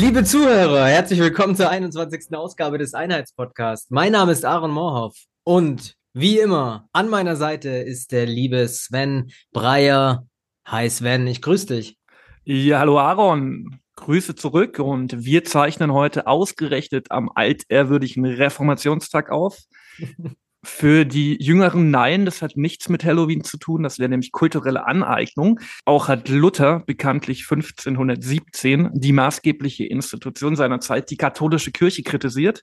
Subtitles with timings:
[0.00, 2.32] Liebe Zuhörer, herzlich willkommen zur 21.
[2.32, 3.90] Ausgabe des Einheitspodcasts.
[3.90, 9.32] Mein Name ist Aaron Moorhoff und wie immer an meiner Seite ist der liebe Sven
[9.50, 10.24] Breyer.
[10.64, 11.98] Hi Sven, ich grüße dich.
[12.44, 13.80] Ja, hallo Aaron.
[13.96, 19.58] Grüße zurück und wir zeichnen heute ausgerechnet am altehrwürdigen Reformationstag auf.
[20.64, 24.86] Für die Jüngeren nein, das hat nichts mit Halloween zu tun, das wäre nämlich kulturelle
[24.86, 25.60] Aneignung.
[25.84, 32.62] Auch hat Luther bekanntlich 1517 die maßgebliche Institution seiner Zeit, die katholische Kirche, kritisiert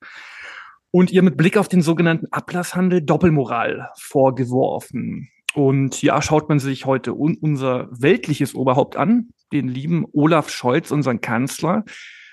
[0.91, 5.29] und ihr mit Blick auf den sogenannten Ablasshandel Doppelmoral vorgeworfen.
[5.53, 10.91] Und ja, schaut man sich heute un unser weltliches Oberhaupt an, den lieben Olaf Scholz,
[10.91, 11.85] unseren Kanzler,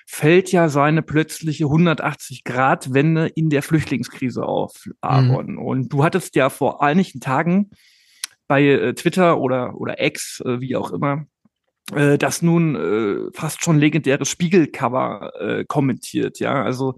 [0.06, 5.52] fällt ja seine plötzliche 180-Grad-Wende in der Flüchtlingskrise auf, Aaron.
[5.52, 5.58] Mhm.
[5.58, 7.70] Und du hattest ja vor einigen Tagen
[8.48, 11.26] bei äh, Twitter oder, oder X, äh, wie auch immer,
[11.94, 16.62] äh, das nun äh, fast schon legendäre Spiegelcover äh, kommentiert, ja.
[16.62, 16.96] Also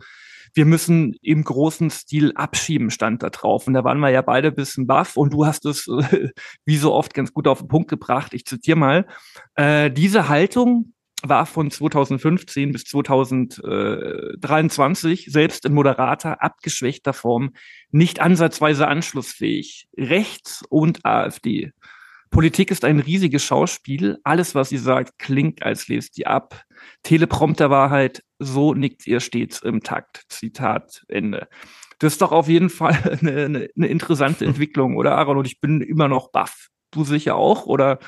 [0.55, 3.67] wir müssen im großen Stil abschieben, stand da drauf.
[3.67, 6.29] Und da waren wir ja beide ein bisschen baff und du hast es äh,
[6.65, 8.33] wie so oft ganz gut auf den Punkt gebracht.
[8.35, 9.07] Ich zitiere mal.
[9.57, 10.94] Äh, diese Haltung
[11.29, 17.53] war von 2015 bis 2023 selbst in moderater, abgeschwächter Form
[17.91, 19.87] nicht ansatzweise anschlussfähig.
[19.97, 21.71] Rechts und AfD.
[22.31, 24.19] Politik ist ein riesiges Schauspiel.
[24.25, 26.65] Alles, was sie sagt, klingt, als lest die ab.
[27.05, 30.25] Teleprompterwahrheit, so nickt ihr stets im Takt.
[30.29, 31.47] Zitat Ende.
[32.01, 35.39] Das ist doch auf jeden Fall eine, eine, eine interessante Entwicklung, oder Aaron?
[35.39, 36.71] Und ich bin immer noch baff.
[36.91, 37.67] Du sicher auch?
[37.67, 38.01] Oder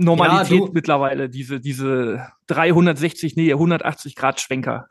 [0.00, 4.88] Normalität ja, mittlerweile, diese, diese 360, nee, 180 Grad Schwenker.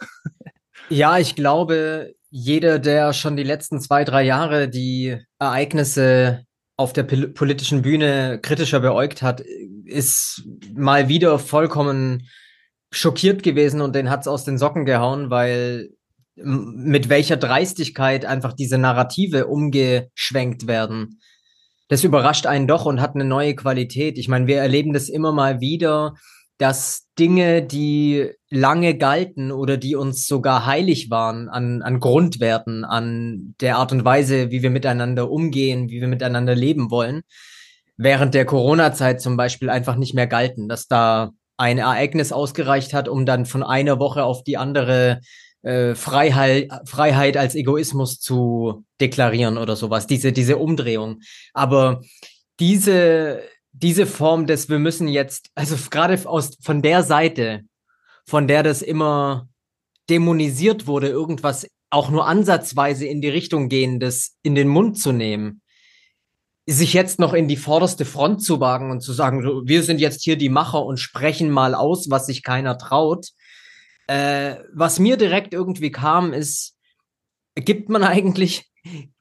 [0.89, 6.43] Ja, ich glaube, jeder, der schon die letzten zwei, drei Jahre die Ereignisse
[6.77, 9.41] auf der politischen Bühne kritischer beäugt hat,
[9.85, 10.43] ist
[10.75, 12.27] mal wieder vollkommen
[12.91, 15.89] schockiert gewesen und den hat's aus den Socken gehauen, weil
[16.35, 21.19] mit welcher Dreistigkeit einfach diese Narrative umgeschwenkt werden
[21.89, 24.17] das überrascht einen doch und hat eine neue Qualität.
[24.17, 26.13] Ich meine, wir erleben das immer mal wieder,
[26.59, 33.55] dass Dinge, die lange galten oder die uns sogar heilig waren an, an Grundwerten, an
[33.59, 37.21] der Art und Weise, wie wir miteinander umgehen, wie wir miteinander leben wollen,
[37.97, 43.07] während der Corona-Zeit zum Beispiel einfach nicht mehr galten, dass da ein Ereignis ausgereicht hat,
[43.07, 45.21] um dann von einer Woche auf die andere
[45.61, 51.21] äh, Freiheit, Freiheit als Egoismus zu deklarieren oder sowas, diese, diese Umdrehung.
[51.53, 52.01] Aber
[52.59, 57.61] diese, diese Form des, wir müssen jetzt, also gerade aus, von der Seite,
[58.25, 59.47] von der das immer
[60.09, 65.61] dämonisiert wurde, irgendwas auch nur ansatzweise in die Richtung gehendes in den Mund zu nehmen,
[66.67, 70.23] sich jetzt noch in die vorderste Front zu wagen und zu sagen, wir sind jetzt
[70.23, 73.29] hier die Macher und sprechen mal aus, was sich keiner traut,
[74.09, 76.75] äh, was mir direkt irgendwie kam, ist,
[77.53, 78.65] gibt man eigentlich,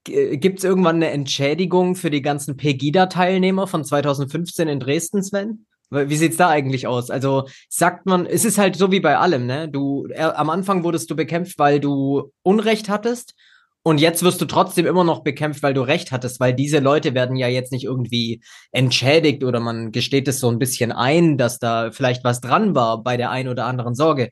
[0.04, 5.66] gibt es irgendwann eine Entschädigung für die ganzen Pegida-Teilnehmer von 2015 in Dresden, Sven?
[5.90, 7.10] Wie sieht's da eigentlich aus?
[7.10, 9.68] Also sagt man, es ist halt so wie bei allem, ne?
[9.70, 13.34] Du er, am Anfang wurdest du bekämpft, weil du Unrecht hattest
[13.82, 17.14] und jetzt wirst du trotzdem immer noch bekämpft, weil du Recht hattest, weil diese Leute
[17.14, 21.58] werden ja jetzt nicht irgendwie entschädigt oder man gesteht es so ein bisschen ein, dass
[21.58, 24.28] da vielleicht was dran war bei der ein oder anderen Sorge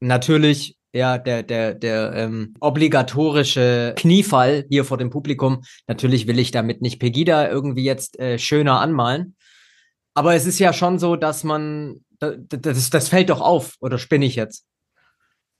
[0.00, 5.62] natürlich ja, der, der, der ähm, obligatorische Kniefall hier vor dem Publikum.
[5.86, 9.36] Natürlich will ich damit nicht Pegida irgendwie jetzt äh, schöner anmalen.
[10.14, 14.24] Aber es ist ja schon so, dass man, das, das fällt doch auf, oder spinne
[14.24, 14.64] ich jetzt?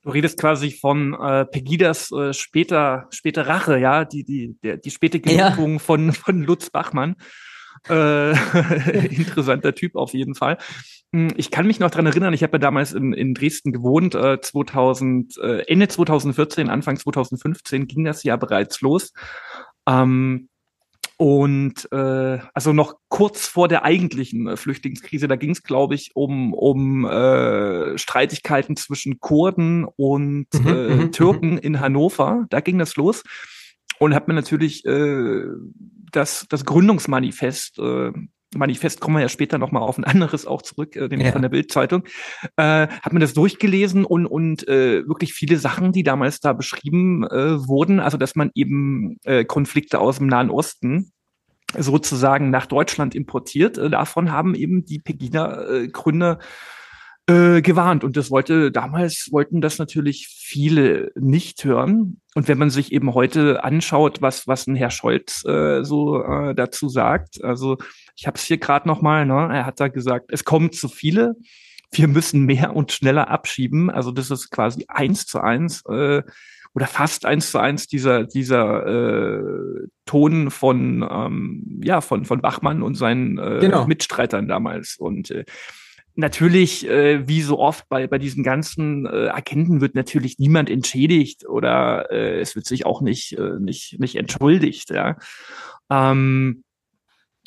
[0.03, 4.91] Du redest quasi von äh, Pegidas äh, später, später Rache, ja, die, die, der, die
[4.91, 5.78] späte Genugtuung ja.
[5.78, 7.16] von, von Lutz Bachmann.
[7.88, 8.31] Äh,
[9.15, 10.59] interessanter Typ auf jeden Fall.
[11.12, 14.14] Hm, ich kann mich noch dran erinnern, ich habe ja damals in, in Dresden gewohnt,
[14.14, 19.12] äh, 2000, äh, Ende 2014, Anfang 2015 ging das ja bereits los.
[19.87, 20.49] Ähm,
[21.20, 26.14] und äh, also noch kurz vor der eigentlichen äh, Flüchtlingskrise, da ging es, glaube ich,
[26.14, 31.58] um, um äh, Streitigkeiten zwischen Kurden und mhm, äh, mhm, Türken mhm.
[31.58, 32.46] in Hannover.
[32.50, 33.25] Da ging das los.
[33.99, 35.43] Und hat mir natürlich äh,
[36.12, 38.12] das, das Gründungsmanifest äh,
[38.56, 41.33] Manifest kommen wir ja später nochmal auf ein anderes auch zurück, äh, den ja.
[41.33, 42.05] von der Bildzeitung,
[42.56, 47.25] äh, hat man das durchgelesen und, und äh, wirklich viele Sachen, die damals da beschrieben
[47.25, 51.12] äh, wurden, also dass man eben äh, Konflikte aus dem Nahen Osten
[51.77, 56.39] sozusagen nach Deutschland importiert, äh, davon haben eben die Pegida-Gründer
[57.28, 58.04] äh, gewarnt.
[58.04, 62.20] Und das wollte, damals wollten das natürlich viele nicht hören.
[62.34, 66.54] Und wenn man sich eben heute anschaut, was, was ein Herr Scholz äh, so äh,
[66.54, 67.76] dazu sagt, also
[68.16, 69.48] ich habe es hier gerade nochmal, ne?
[69.52, 71.36] er hat da gesagt, es kommen zu viele,
[71.92, 73.90] wir müssen mehr und schneller abschieben.
[73.90, 76.22] Also das ist quasi eins zu eins äh,
[76.75, 82.82] oder fast eins zu eins dieser dieser äh, Ton von ähm, ja von von Bachmann
[82.82, 83.86] und seinen äh, genau.
[83.86, 85.44] Mitstreitern damals und äh,
[86.19, 91.49] natürlich, äh, wie so oft bei, bei diesen ganzen äh, Agenten wird natürlich niemand entschädigt
[91.49, 95.17] oder äh, es wird sich auch nicht, äh, nicht, nicht entschuldigt, ja.
[95.88, 96.65] Ähm,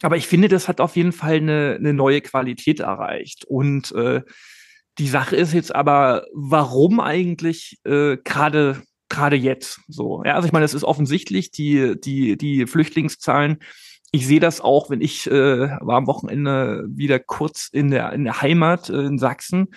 [0.02, 3.44] aber ich finde, das hat auf jeden Fall eine, eine neue Qualität erreicht.
[3.46, 4.22] Und äh,
[4.98, 10.24] die Sache ist jetzt aber, warum eigentlich äh, gerade gerade jetzt so?
[10.26, 13.60] Ja, also ich meine, es ist offensichtlich, die die die Flüchtlingszahlen
[14.12, 18.26] ich sehe das auch, wenn ich äh, war am Wochenende wieder kurz in der, in
[18.26, 19.70] der Heimat äh, in Sachsen.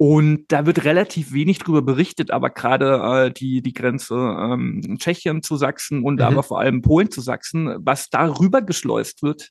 [0.00, 5.42] Und da wird relativ wenig drüber berichtet, aber gerade äh, die, die Grenze ähm, Tschechien
[5.42, 6.22] zu Sachsen und mhm.
[6.22, 9.50] aber vor allem Polen zu Sachsen, was darüber geschleust wird.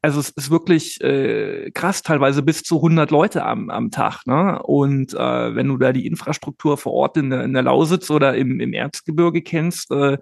[0.00, 4.24] Also es ist wirklich äh, krass, teilweise bis zu 100 Leute am, am Tag.
[4.24, 4.62] Ne?
[4.62, 8.36] Und äh, wenn du da die Infrastruktur vor Ort in der, in der Lausitz oder
[8.36, 10.18] im, im Erzgebirge kennst, äh,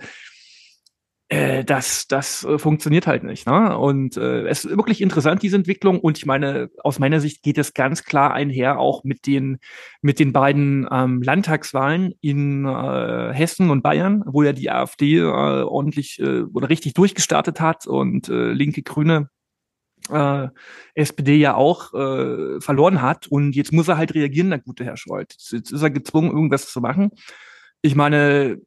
[1.28, 3.46] äh, das, das äh, funktioniert halt nicht.
[3.46, 3.76] Ne?
[3.76, 5.98] Und äh, es ist wirklich interessant, diese Entwicklung.
[5.98, 9.58] Und ich meine, aus meiner Sicht geht es ganz klar einher auch mit den,
[10.02, 15.24] mit den beiden ähm, Landtagswahlen in äh, Hessen und Bayern, wo ja die AfD äh,
[15.24, 19.28] ordentlich äh, oder richtig durchgestartet hat und äh, linke Grüne
[20.10, 20.48] äh,
[20.94, 23.26] SPD ja auch äh, verloren hat.
[23.26, 25.32] Und jetzt muss er halt reagieren, der gute Herr Scholz.
[25.32, 27.10] Jetzt, jetzt ist er gezwungen, irgendwas zu machen.
[27.82, 28.60] Ich meine,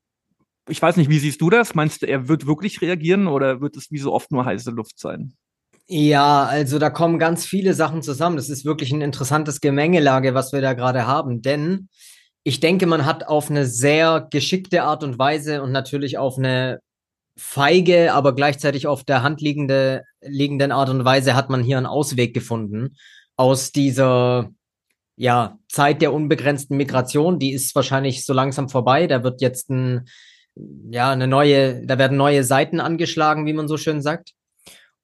[0.69, 1.75] ich weiß nicht, wie siehst du das?
[1.75, 5.00] Meinst du, er wird wirklich reagieren oder wird es wie so oft nur heiße Luft
[5.00, 5.33] sein?
[5.88, 8.36] Ja, also da kommen ganz viele Sachen zusammen.
[8.36, 11.42] Das ist wirklich ein interessantes Gemengelage, was wir da gerade haben.
[11.42, 11.89] Denn
[12.44, 16.80] ich denke, man hat auf eine sehr geschickte Art und Weise und natürlich auf eine
[17.36, 21.86] feige, aber gleichzeitig auf der Hand liegende, liegenden Art und Weise hat man hier einen
[21.86, 22.95] Ausweg gefunden
[23.36, 24.50] aus dieser
[25.16, 27.39] ja, Zeit der unbegrenzten Migration.
[27.39, 29.07] Die ist wahrscheinlich so langsam vorbei.
[29.07, 30.07] Da wird jetzt ein
[30.91, 34.33] ja, eine neue, da werden neue Seiten angeschlagen, wie man so schön sagt.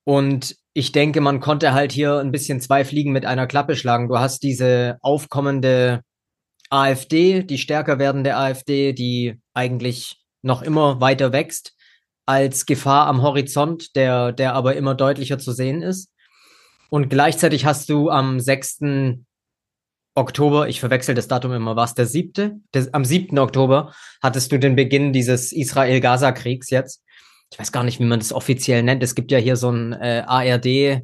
[0.03, 4.07] Und ich denke, man konnte halt hier ein bisschen zwei Fliegen mit einer Klappe schlagen.
[4.07, 6.01] Du hast diese aufkommende
[6.69, 11.73] AfD, die stärker werdende AfD, die eigentlich noch immer weiter wächst,
[12.25, 16.09] als Gefahr am Horizont, der, der aber immer deutlicher zu sehen ist.
[16.89, 18.79] Und gleichzeitig hast du am 6.
[20.15, 22.55] Oktober, ich verwechsel das Datum immer, war es der siebte?
[22.73, 27.03] Der, am siebten Oktober hattest du den Beginn dieses Israel-Gaza-Kriegs jetzt.
[27.51, 29.03] Ich weiß gar nicht, wie man das offiziell nennt.
[29.03, 31.03] Es gibt ja hier so ein äh, ARD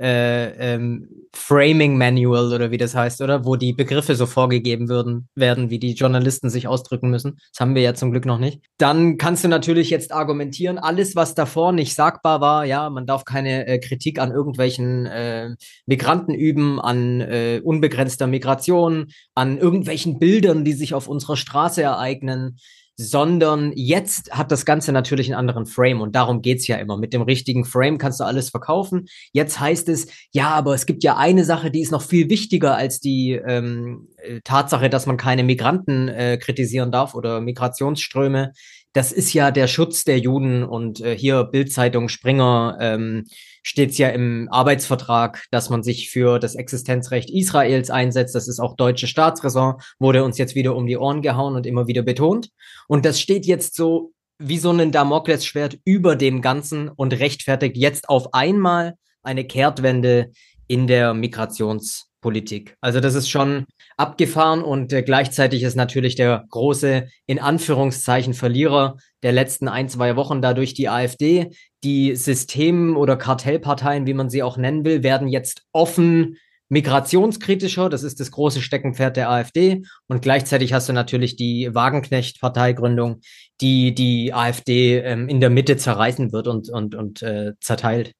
[0.00, 3.44] äh, ähm, Framing Manual oder wie das heißt, oder?
[3.44, 7.38] Wo die Begriffe so vorgegeben würden, werden, wie die Journalisten sich ausdrücken müssen.
[7.52, 8.60] Das haben wir ja zum Glück noch nicht.
[8.78, 13.24] Dann kannst du natürlich jetzt argumentieren, alles, was davor nicht sagbar war, ja, man darf
[13.24, 15.50] keine äh, Kritik an irgendwelchen äh,
[15.86, 22.58] Migranten üben, an äh, unbegrenzter Migration, an irgendwelchen Bildern, die sich auf unserer Straße ereignen
[22.96, 26.96] sondern jetzt hat das Ganze natürlich einen anderen Frame und darum geht's ja immer.
[26.96, 29.06] Mit dem richtigen Frame kannst du alles verkaufen.
[29.32, 32.76] Jetzt heißt es, ja, aber es gibt ja eine Sache, die ist noch viel wichtiger
[32.76, 38.52] als die ähm, äh, Tatsache, dass man keine Migranten äh, kritisieren darf oder Migrationsströme.
[38.92, 43.24] Das ist ja der Schutz der Juden und äh, hier Bildzeitung Springer ähm,
[43.62, 48.34] steht es ja im Arbeitsvertrag, dass man sich für das Existenzrecht Israels einsetzt.
[48.34, 51.86] Das ist auch deutsche Staatsräson, wurde uns jetzt wieder um die Ohren gehauen und immer
[51.86, 52.50] wieder betont.
[52.88, 58.08] Und das steht jetzt so wie so ein Damoklesschwert über dem Ganzen und rechtfertigt jetzt
[58.08, 60.32] auf einmal eine Kehrtwende
[60.66, 62.76] in der Migrationspolitik.
[62.80, 63.66] Also das ist schon
[63.96, 70.16] abgefahren und äh, gleichzeitig ist natürlich der große, in Anführungszeichen, Verlierer der letzten ein, zwei
[70.16, 71.50] Wochen dadurch die AfD.
[71.84, 76.36] Die System- oder Kartellparteien, wie man sie auch nennen will, werden jetzt offen
[76.72, 77.90] migrationskritischer.
[77.90, 79.82] Das ist das große Steckenpferd der AfD.
[80.06, 83.20] Und gleichzeitig hast du natürlich die Wagenknecht-Parteigründung,
[83.60, 88.12] die die AfD ähm, in der Mitte zerreißen wird und, und, und äh, zerteilt.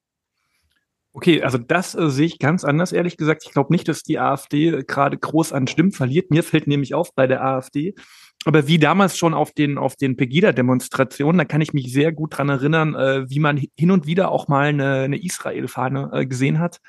[1.13, 3.43] Okay, also das äh, sehe ich ganz anders, ehrlich gesagt.
[3.45, 6.29] Ich glaube nicht, dass die AfD äh, gerade groß an Stimmen verliert.
[6.29, 7.95] Mir fällt nämlich auf bei der AfD.
[8.45, 12.37] Aber wie damals schon auf den, auf den Pegida-Demonstrationen, da kann ich mich sehr gut
[12.37, 16.59] dran erinnern, äh, wie man hin und wieder auch mal eine, eine Israel-Fahne äh, gesehen
[16.59, 16.79] hat.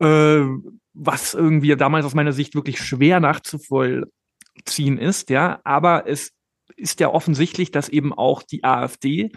[0.00, 0.40] Äh,
[0.92, 5.60] was irgendwie damals aus meiner Sicht wirklich schwer nachzuvollziehen ist, ja.
[5.64, 6.32] Aber es
[6.76, 9.30] ist ja offensichtlich, dass eben auch die AfD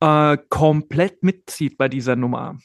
[0.00, 2.58] äh, komplett mitzieht bei dieser Nummer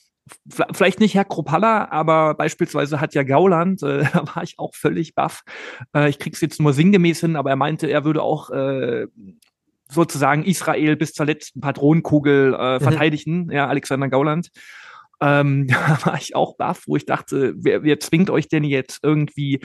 [0.50, 5.15] vielleicht nicht Herr Kropalla, aber beispielsweise hat ja Gauland, äh, da war ich auch völlig
[5.15, 5.43] baff.
[5.96, 9.07] Äh, ich krieg's jetzt nur sinngemäß hin, aber er meinte, er würde auch äh,
[9.89, 12.81] sozusagen Israel bis zur letzten Patronenkugel äh, mhm.
[12.81, 13.51] verteidigen, mhm.
[13.51, 14.50] ja, Alexander Gauland.
[15.22, 19.00] ähm, da war ich auch baff, wo ich dachte, wer, wer zwingt euch denn jetzt
[19.03, 19.62] irgendwie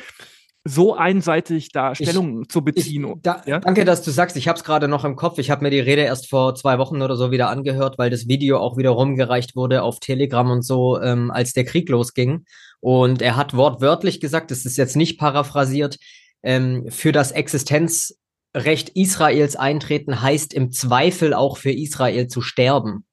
[0.64, 3.04] so einseitig da Stellung ich, zu beziehen.
[3.04, 3.58] Ich, da, ja?
[3.58, 4.36] Danke, dass du sagst.
[4.36, 5.38] Ich habe es gerade noch im Kopf.
[5.38, 8.28] Ich habe mir die Rede erst vor zwei Wochen oder so wieder angehört, weil das
[8.28, 12.44] Video auch wieder rumgereicht wurde auf Telegram und so, ähm, als der Krieg losging.
[12.80, 15.98] Und er hat wortwörtlich gesagt, das ist jetzt nicht paraphrasiert,
[16.42, 23.04] ähm, für das Existenzrecht Israels eintreten heißt im Zweifel auch für Israel zu sterben.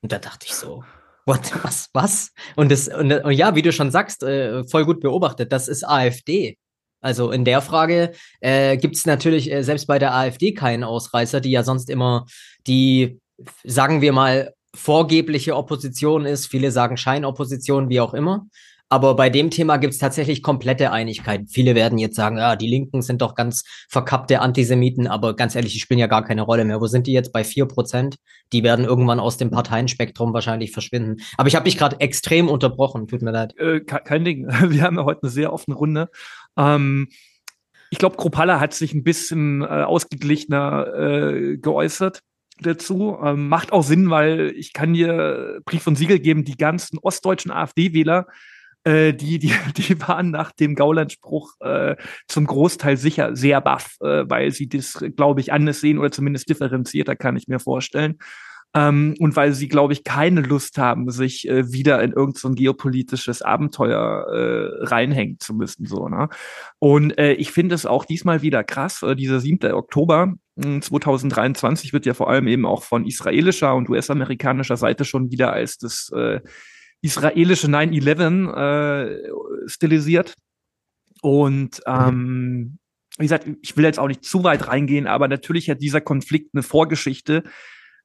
[0.00, 0.84] Und da dachte ich so,
[1.26, 2.32] what, was, was?
[2.56, 5.86] Und das, und, und ja, wie du schon sagst, äh, voll gut beobachtet, das ist
[5.86, 6.58] AfD.
[7.04, 11.40] Also in der Frage äh, gibt es natürlich äh, selbst bei der AfD keinen Ausreißer,
[11.42, 12.24] die ja sonst immer
[12.66, 13.20] die,
[13.62, 16.46] sagen wir mal, vorgebliche Opposition ist.
[16.46, 18.46] Viele sagen Scheinopposition, wie auch immer.
[18.94, 21.46] Aber bei dem Thema gibt es tatsächlich komplette Einigkeit.
[21.48, 25.72] Viele werden jetzt sagen, ja, die Linken sind doch ganz verkappte Antisemiten, aber ganz ehrlich,
[25.72, 26.80] die spielen ja gar keine Rolle mehr.
[26.80, 28.16] Wo sind die jetzt bei vier Prozent?
[28.52, 31.16] Die werden irgendwann aus dem Parteienspektrum wahrscheinlich verschwinden.
[31.36, 33.56] Aber ich habe dich gerade extrem unterbrochen, tut mir leid.
[33.58, 34.46] Äh, kein Ding.
[34.70, 36.08] Wir haben ja heute eine sehr offene Runde.
[36.56, 37.08] Ähm,
[37.90, 42.20] ich glaube, Kropala hat sich ein bisschen äh, ausgeglichener äh, geäußert
[42.60, 43.18] dazu.
[43.22, 47.50] Ähm, macht auch Sinn, weil ich kann dir Brief und Siegel geben, die ganzen ostdeutschen
[47.50, 48.26] AfD-Wähler,
[48.84, 51.96] äh, die, die, die waren nach dem Gauland-Spruch äh,
[52.28, 56.48] zum Großteil sicher sehr baff, äh, weil sie das, glaube ich, anders sehen oder zumindest
[56.48, 58.18] differenzierter, kann ich mir vorstellen.
[58.76, 62.50] Ähm, und weil sie, glaube ich, keine Lust haben, sich äh, wieder in irgendein so
[62.50, 65.86] geopolitisches Abenteuer äh, reinhängen zu müssen.
[65.86, 66.28] So, ne?
[66.80, 69.72] Und äh, ich finde es auch diesmal wieder krass, äh, dieser 7.
[69.72, 75.30] Oktober 2023 hm, wird ja vor allem eben auch von israelischer und US-amerikanischer Seite schon
[75.30, 76.40] wieder als das äh,
[77.00, 80.34] israelische 9-11 äh, stilisiert.
[81.22, 82.78] Und ähm,
[83.18, 86.54] wie gesagt, ich will jetzt auch nicht zu weit reingehen, aber natürlich hat dieser Konflikt
[86.54, 87.44] eine Vorgeschichte,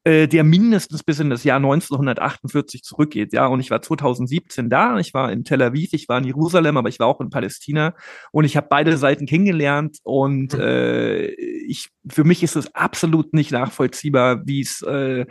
[0.06, 3.34] äh, der mindestens bis in das Jahr 1948 zurückgeht.
[3.34, 6.78] Ja, und ich war 2017 da, ich war in Tel Aviv, ich war in Jerusalem,
[6.78, 7.94] aber ich war auch in Palästina
[8.32, 10.62] und ich habe beide Seiten kennengelernt und mhm.
[10.62, 15.26] äh, ich für mich ist es absolut nicht nachvollziehbar, wie es äh,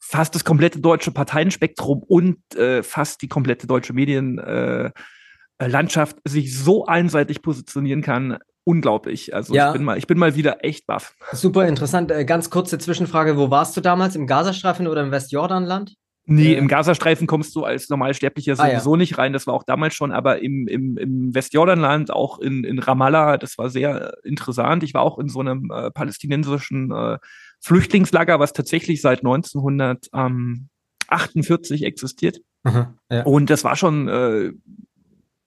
[0.00, 6.86] fast das komplette deutsche Parteienspektrum und äh, fast die komplette deutsche Medienlandschaft äh, sich so
[6.86, 9.34] einseitig positionieren kann unglaublich.
[9.34, 9.68] Also ja.
[9.68, 11.14] ich, bin mal, ich bin mal wieder echt baff.
[11.32, 12.10] Super interessant.
[12.10, 13.36] Äh, ganz kurze Zwischenfrage.
[13.36, 14.16] Wo warst du damals?
[14.16, 15.94] Im Gazastreifen oder im Westjordanland?
[16.26, 18.98] Nee, äh, im Gazastreifen kommst du als Normalsterblicher sowieso ah, ja.
[18.98, 19.34] nicht rein.
[19.34, 23.58] Das war auch damals schon, aber im, im, im Westjordanland, auch in, in Ramallah, das
[23.58, 24.82] war sehr interessant.
[24.82, 27.18] Ich war auch in so einem äh, palästinensischen äh,
[27.60, 32.38] Flüchtlingslager, was tatsächlich seit 1948 existiert.
[32.64, 33.24] Aha, ja.
[33.24, 34.52] Und das war schon äh,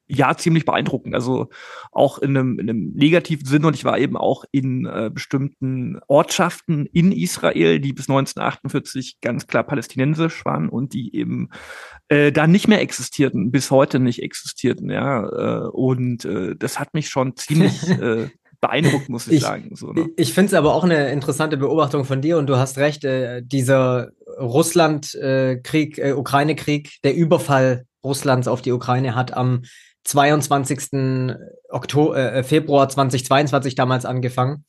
[0.07, 1.13] ja ziemlich beeindruckend.
[1.13, 1.49] Also
[1.91, 3.65] auch in einem, in einem negativen Sinn.
[3.65, 9.47] Und ich war eben auch in äh, bestimmten Ortschaften in Israel, die bis 1948 ganz
[9.47, 11.49] klar palästinensisch waren und die eben
[12.07, 14.89] äh, da nicht mehr existierten, bis heute nicht existierten.
[14.89, 18.29] Ja, äh, und äh, das hat mich schon ziemlich äh,
[18.61, 19.75] beeindruckt, muss ich, ich sagen.
[19.75, 20.09] So, ne?
[20.17, 23.41] Ich finde es aber auch eine interessante Beobachtung von dir und du hast recht, äh,
[23.43, 29.63] dieser Russland-Krieg, äh, äh, Ukraine-Krieg, der Überfall Russlands auf die Ukraine hat am
[30.07, 31.35] 22.
[31.69, 34.65] Oktober, äh, Februar 2022 damals angefangen.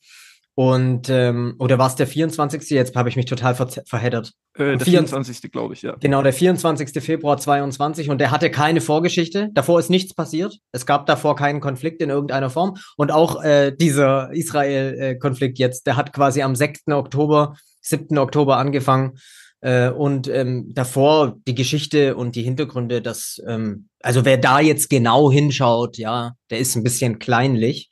[0.55, 2.69] Und, ähm, oder war es der 24.
[2.71, 4.33] Jetzt habe ich mich total ver verheddert.
[4.55, 5.53] Äh, der 24.
[5.53, 5.95] glaube ich, ja.
[6.01, 7.01] Genau, der 24.
[7.01, 9.47] Februar 22 und der hatte keine Vorgeschichte.
[9.53, 10.57] Davor ist nichts passiert.
[10.73, 12.75] Es gab davor keinen Konflikt in irgendeiner Form.
[12.97, 16.87] Und auch äh, dieser Israel-Konflikt jetzt, der hat quasi am 6.
[16.89, 18.17] Oktober, 7.
[18.17, 19.13] Oktober angefangen.
[19.61, 24.89] Äh, und ähm, davor die Geschichte und die Hintergründe, das, ähm, also wer da jetzt
[24.89, 27.89] genau hinschaut, ja, der ist ein bisschen kleinlich.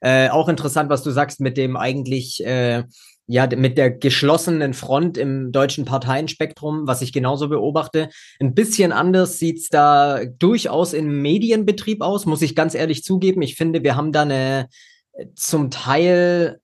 [0.00, 2.82] Äh, auch interessant, was du sagst mit dem eigentlich, äh,
[3.26, 8.10] ja, mit der geschlossenen Front im deutschen Parteienspektrum, was ich genauso beobachte.
[8.38, 13.40] Ein bisschen anders sieht's da durchaus im Medienbetrieb aus, muss ich ganz ehrlich zugeben.
[13.40, 14.68] Ich finde, wir haben da eine
[15.12, 16.60] äh, zum Teil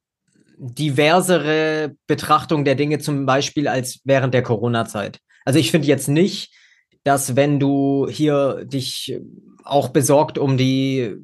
[0.61, 5.19] diversere Betrachtung der Dinge, zum Beispiel als während der Corona-Zeit.
[5.47, 6.55] Also ich finde jetzt nicht,
[7.03, 9.19] dass wenn du hier dich
[9.65, 11.17] auch besorgt um die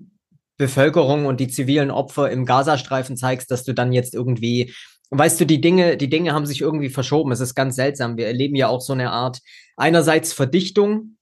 [0.56, 4.72] Bevölkerung und die zivilen Opfer im Gazastreifen zeigst, dass du dann jetzt irgendwie,
[5.10, 7.30] weißt du, die Dinge, die Dinge haben sich irgendwie verschoben.
[7.30, 8.16] Es ist ganz seltsam.
[8.16, 9.40] Wir erleben ja auch so eine Art
[9.76, 11.18] einerseits Verdichtung.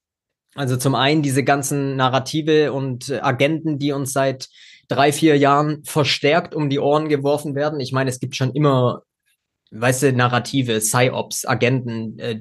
[0.54, 4.48] Also zum einen diese ganzen Narrative und Agenten, die uns seit
[4.88, 7.80] drei, vier Jahren verstärkt um die Ohren geworfen werden.
[7.80, 9.02] Ich meine, es gibt schon immer,
[9.70, 12.40] weißt du, Narrative, Psyops, Agenten, äh,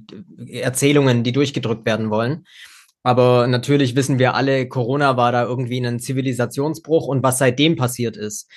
[0.60, 2.46] Erzählungen, die durchgedrückt werden wollen.
[3.04, 8.16] Aber natürlich wissen wir alle, Corona war da irgendwie ein Zivilisationsbruch und was seitdem passiert
[8.16, 8.50] ist.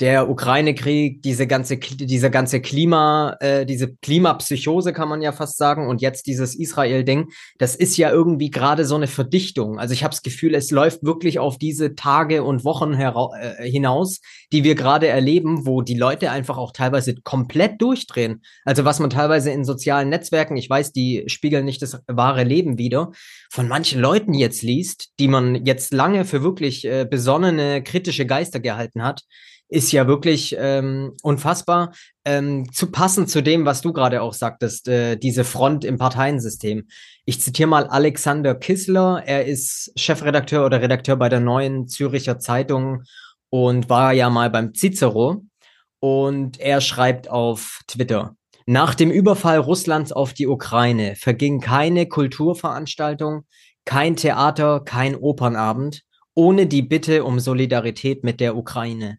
[0.00, 5.88] Der Ukraine-Krieg, diese ganze, dieser ganze Klima, äh, diese Klimapsychose kann man ja fast sagen,
[5.88, 7.28] und jetzt dieses Israel-Ding,
[7.58, 9.78] das ist ja irgendwie gerade so eine Verdichtung.
[9.78, 14.20] Also ich habe das Gefühl, es läuft wirklich auf diese Tage und Wochen äh, hinaus,
[14.52, 18.42] die wir gerade erleben, wo die Leute einfach auch teilweise komplett durchdrehen.
[18.64, 22.78] Also was man teilweise in sozialen Netzwerken, ich weiß, die spiegeln nicht das wahre Leben
[22.78, 23.12] wieder,
[23.50, 28.60] von manchen Leuten jetzt liest, die man jetzt lange für wirklich äh, besonnene, kritische Geister
[28.60, 29.24] gehalten hat,
[29.70, 31.92] ist ja wirklich ähm, unfassbar.
[32.24, 36.88] Ähm, zu passen zu dem, was du gerade auch sagtest, äh, diese Front im Parteiensystem.
[37.24, 39.22] Ich zitiere mal Alexander Kissler.
[39.24, 43.04] Er ist Chefredakteur oder Redakteur bei der neuen Züricher Zeitung
[43.48, 45.44] und war ja mal beim Cicero.
[46.00, 48.34] Und er schreibt auf Twitter.
[48.66, 53.44] Nach dem Überfall Russlands auf die Ukraine verging keine Kulturveranstaltung,
[53.84, 56.02] kein Theater, kein Opernabend
[56.34, 59.18] ohne die Bitte um Solidarität mit der Ukraine.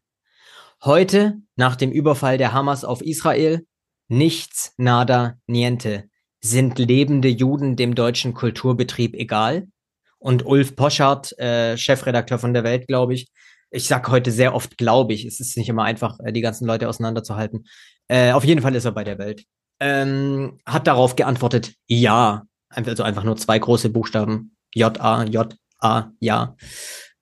[0.83, 3.67] Heute, nach dem Überfall der Hamas auf Israel,
[4.07, 6.09] nichts, nada, niente.
[6.43, 9.67] Sind lebende Juden dem deutschen Kulturbetrieb egal?
[10.17, 13.29] Und Ulf Poschardt, äh, Chefredakteur von der Welt, glaube ich,
[13.69, 16.65] ich sag heute sehr oft, glaube ich, es ist nicht immer einfach, äh, die ganzen
[16.65, 17.67] Leute auseinanderzuhalten.
[18.07, 19.45] Äh, auf jeden Fall ist er bei der Welt.
[19.79, 22.43] Ähm, hat darauf geantwortet, ja.
[22.69, 24.55] Also einfach nur zwei große Buchstaben.
[24.73, 26.55] J-A, J-A, ja.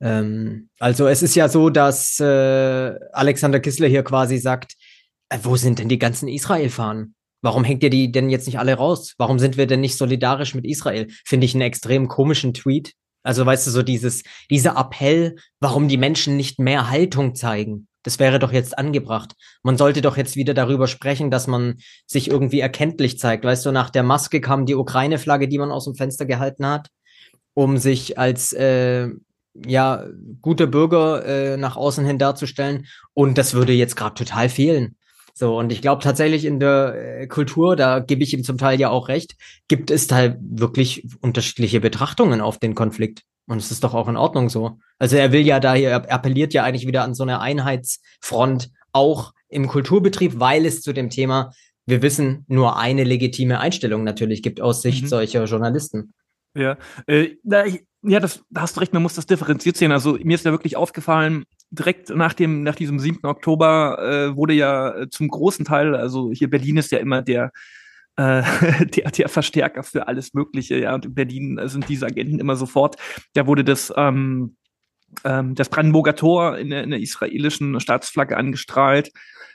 [0.01, 4.75] Ähm, also es ist ja so, dass äh, Alexander Kissler hier quasi sagt,
[5.29, 7.15] äh, wo sind denn die ganzen Israel-Fahnen?
[7.41, 9.13] Warum hängt ihr die denn jetzt nicht alle raus?
[9.18, 11.08] Warum sind wir denn nicht solidarisch mit Israel?
[11.25, 12.94] Finde ich einen extrem komischen Tweet.
[13.24, 17.88] Also weißt du, so dieses, dieser Appell, warum die Menschen nicht mehr Haltung zeigen.
[18.03, 19.34] Das wäre doch jetzt angebracht.
[19.62, 21.75] Man sollte doch jetzt wieder darüber sprechen, dass man
[22.08, 23.44] sich irgendwie erkenntlich zeigt.
[23.44, 26.88] Weißt du, nach der Maske kam die Ukraine-Flagge, die man aus dem Fenster gehalten hat,
[27.53, 29.10] um sich als äh,
[29.53, 30.06] ja,
[30.41, 32.86] gute Bürger äh, nach außen hin darzustellen.
[33.13, 34.96] Und das würde jetzt gerade total fehlen.
[35.34, 38.79] So, und ich glaube tatsächlich in der äh, Kultur, da gebe ich ihm zum Teil
[38.79, 39.36] ja auch recht,
[39.68, 43.24] gibt es da wirklich unterschiedliche Betrachtungen auf den Konflikt.
[43.48, 44.79] Und es ist doch auch in Ordnung so.
[44.98, 48.70] Also er will ja da hier, er appelliert ja eigentlich wieder an so eine Einheitsfront,
[48.92, 51.51] auch im Kulturbetrieb, weil es zu dem Thema,
[51.85, 55.07] wir wissen, nur eine legitime Einstellung natürlich gibt aus Sicht mhm.
[55.07, 56.14] solcher Journalisten.
[56.55, 59.92] Ja, äh, na, ich, ja, das, da hast du recht, man muss das differenziert sehen.
[59.92, 63.25] Also mir ist ja wirklich aufgefallen, direkt nach dem, nach diesem 7.
[63.25, 67.51] Oktober äh, wurde ja äh, zum großen Teil, also hier Berlin ist ja immer der,
[68.16, 68.44] äh,
[68.85, 72.96] der, der Verstärker für alles Mögliche, ja, und in Berlin sind diese Agenten immer sofort.
[73.33, 74.55] Da wurde das, ähm,
[75.25, 79.12] ähm, das Brandenburger Tor in der, in der israelischen Staatsflagge angestrahlt.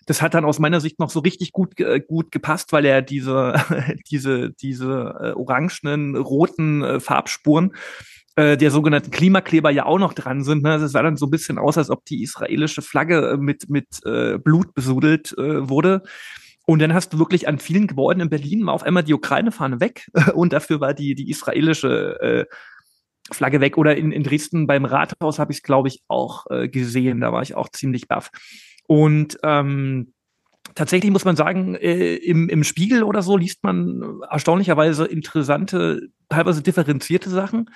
[0.06, 3.00] Das hat dann aus meiner Sicht noch so richtig gut, äh, gut gepasst, weil er
[3.00, 3.54] diese,
[4.10, 7.72] diese, diese äh, orangenen, roten äh, Farbspuren
[8.36, 10.62] äh, der sogenannten Klimakleber ja auch noch dran sind.
[10.62, 10.72] Ne?
[10.72, 13.70] Also es sah dann so ein bisschen aus, als ob die israelische Flagge äh, mit,
[13.70, 16.02] mit äh, Blut besudelt äh, wurde.
[16.66, 19.80] Und dann hast du wirklich an vielen Gebäuden in Berlin mal auf einmal die Ukraine-Fahne
[19.80, 22.44] weg und dafür war die, die israelische äh,
[23.30, 23.78] Flagge weg.
[23.78, 27.20] Oder in, in Dresden beim Rathaus habe ich es, glaube ich, auch äh, gesehen.
[27.20, 28.30] Da war ich auch ziemlich baff.
[28.86, 30.12] Und ähm,
[30.74, 36.62] tatsächlich muss man sagen, äh, im, im Spiegel oder so liest man erstaunlicherweise interessante, teilweise
[36.62, 37.70] differenzierte Sachen.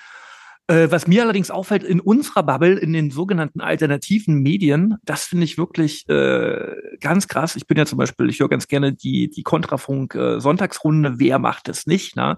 [0.70, 5.44] Äh, was mir allerdings auffällt, in unserer Bubble, in den sogenannten alternativen Medien, das finde
[5.44, 7.56] ich wirklich äh, ganz krass.
[7.56, 11.38] Ich bin ja zum Beispiel, ich höre ganz gerne die, die Kontrafunk äh, Sonntagsrunde, wer
[11.38, 12.16] macht es nicht?
[12.16, 12.36] Ne?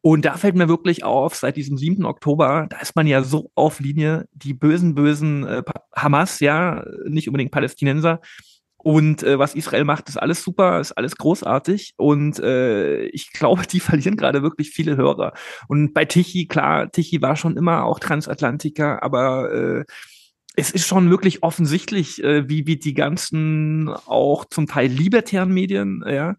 [0.00, 2.04] Und da fällt mir wirklich auf, seit diesem 7.
[2.04, 5.62] Oktober, da ist man ja so auf Linie, die bösen, bösen äh,
[5.94, 8.20] Hamas, ja, nicht unbedingt Palästinenser,
[8.78, 11.94] und äh, was Israel macht, ist alles super, ist alles großartig.
[11.96, 15.34] Und äh, ich glaube, die verlieren gerade wirklich viele Hörer.
[15.66, 19.84] Und bei Tichy, klar, Tichy war schon immer auch Transatlantiker, aber äh,
[20.56, 26.02] es ist schon wirklich offensichtlich, äh, wie, wie die ganzen auch zum Teil libertären Medien,
[26.06, 26.36] ja,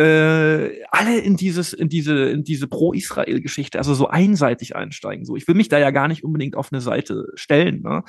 [0.00, 5.26] äh, alle in dieses, in diese, in diese Pro-Israel-Geschichte, also so einseitig einsteigen.
[5.26, 7.82] So, ich will mich da ja gar nicht unbedingt auf eine Seite stellen.
[7.82, 8.02] Ne?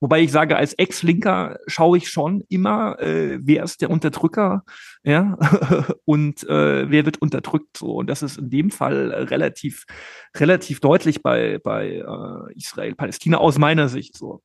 [0.00, 4.64] Wobei ich sage, als Ex-Linker schaue ich schon immer, äh, wer ist der Unterdrücker,
[5.02, 5.36] ja,
[6.04, 7.94] und äh, wer wird unterdrückt so.
[7.94, 9.84] Und das ist in dem Fall relativ,
[10.36, 14.42] relativ deutlich bei, bei äh, Israel, Palästina aus meiner Sicht so.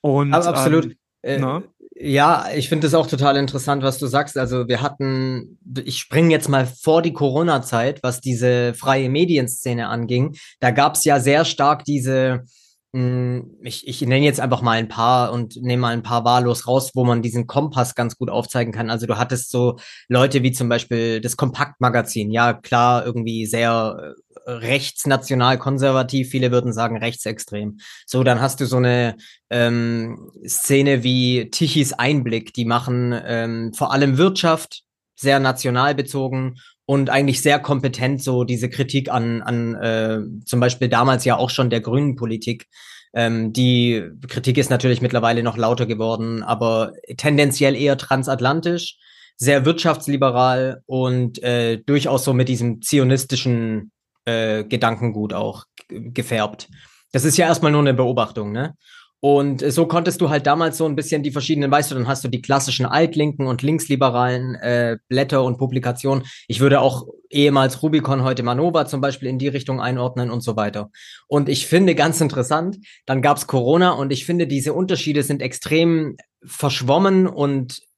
[0.00, 0.84] Und, Aber absolut.
[0.86, 1.62] Ähm, äh, ne?
[2.02, 4.38] Ja, ich finde es auch total interessant, was du sagst.
[4.38, 10.34] Also wir hatten, ich springe jetzt mal vor die Corona-Zeit, was diese freie Medienszene anging.
[10.60, 12.44] Da gab es ja sehr stark diese
[12.92, 16.90] ich, ich nenne jetzt einfach mal ein paar und nehme mal ein paar wahllos raus,
[16.94, 18.90] wo man diesen Kompass ganz gut aufzeigen kann.
[18.90, 22.32] Also du hattest so Leute wie zum Beispiel das Kompaktmagazin.
[22.32, 26.30] Ja, klar, irgendwie sehr äh, rechtsnational konservativ.
[26.30, 27.78] Viele würden sagen rechtsextrem.
[28.06, 29.16] So, dann hast du so eine
[29.50, 32.52] ähm, Szene wie Tichys Einblick.
[32.54, 34.82] Die machen ähm, vor allem Wirtschaft,
[35.14, 36.56] sehr national bezogen
[36.90, 41.48] und eigentlich sehr kompetent so diese Kritik an, an äh, zum Beispiel damals ja auch
[41.48, 42.66] schon der grünen Politik.
[43.14, 48.96] Ähm, die Kritik ist natürlich mittlerweile noch lauter geworden, aber tendenziell eher transatlantisch,
[49.36, 53.92] sehr wirtschaftsliberal und äh, durchaus so mit diesem zionistischen
[54.24, 56.68] äh, Gedankengut auch gefärbt.
[57.12, 58.74] Das ist ja erstmal nur eine Beobachtung, ne?
[59.20, 62.24] Und so konntest du halt damals so ein bisschen die verschiedenen, weißt du, dann hast
[62.24, 66.24] du die klassischen altlinken und linksliberalen äh, Blätter und Publikationen.
[66.48, 70.56] Ich würde auch ehemals Rubicon, heute Manova zum Beispiel in die Richtung einordnen und so
[70.56, 70.90] weiter.
[71.28, 76.16] Und ich finde ganz interessant, dann gab's Corona und ich finde, diese Unterschiede sind extrem
[76.42, 77.89] verschwommen und äh,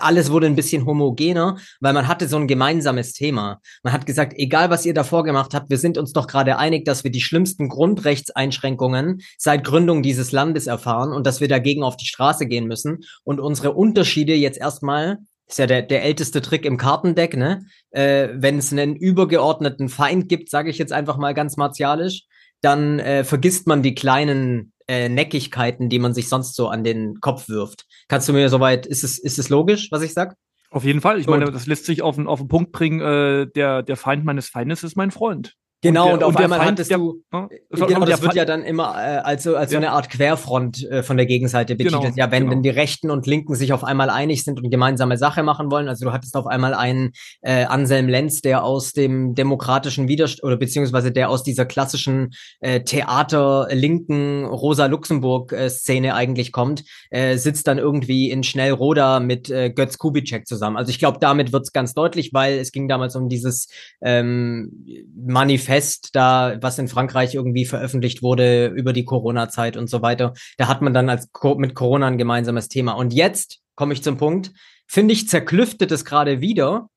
[0.00, 3.60] alles wurde ein bisschen homogener, weil man hatte so ein gemeinsames Thema.
[3.82, 6.84] Man hat gesagt, egal was ihr davor gemacht habt, wir sind uns doch gerade einig,
[6.84, 11.96] dass wir die schlimmsten Grundrechtseinschränkungen seit Gründung dieses Landes erfahren und dass wir dagegen auf
[11.96, 16.64] die Straße gehen müssen und unsere Unterschiede jetzt erstmal ist ja der, der älteste Trick
[16.64, 17.66] im Kartendeck, ne?
[17.90, 22.24] Äh, Wenn es einen übergeordneten Feind gibt, sage ich jetzt einfach mal ganz martialisch,
[22.62, 27.20] dann äh, vergisst man die kleinen äh, Neckigkeiten, die man sich sonst so an den
[27.20, 27.86] Kopf wirft.
[28.08, 30.36] Kannst du mir soweit, ist es, ist es logisch, was ich sag?
[30.70, 31.20] Auf jeden Fall.
[31.20, 34.48] Ich meine, das lässt sich auf, auf den Punkt bringen, äh, der, der Feind meines
[34.48, 35.54] Feindes ist mein Freund.
[35.84, 38.46] Genau, und, der, und auf einmal Feind, hattest der, du, ja, genau, das wird ja
[38.46, 42.02] dann immer äh, als, so, als so eine Art Querfront äh, von der Gegenseite betitelt.
[42.02, 42.52] Genau, ja, wenn, genau.
[42.52, 45.88] wenn die Rechten und Linken sich auf einmal einig sind und gemeinsame Sache machen wollen.
[45.88, 50.56] Also du hattest auf einmal einen äh, Anselm Lenz, der aus dem demokratischen Widerstand oder
[50.56, 58.30] beziehungsweise der aus dieser klassischen äh, Theater-linken Rosa-Luxemburg-Szene äh, eigentlich kommt, äh, sitzt dann irgendwie
[58.30, 60.78] in Schnellroda mit äh, Götz Kubitschek zusammen.
[60.78, 63.68] Also ich glaube, damit wird's ganz deutlich, weil es ging damals um dieses
[64.00, 70.02] ähm, Manifest Manifest da, was in Frankreich irgendwie veröffentlicht wurde über die Corona-Zeit und so
[70.02, 70.32] weiter.
[70.56, 72.92] Da hat man dann als mit Corona ein gemeinsames Thema.
[72.92, 74.52] Und jetzt komme ich zum Punkt,
[74.86, 76.88] finde ich, zerklüftet es gerade wieder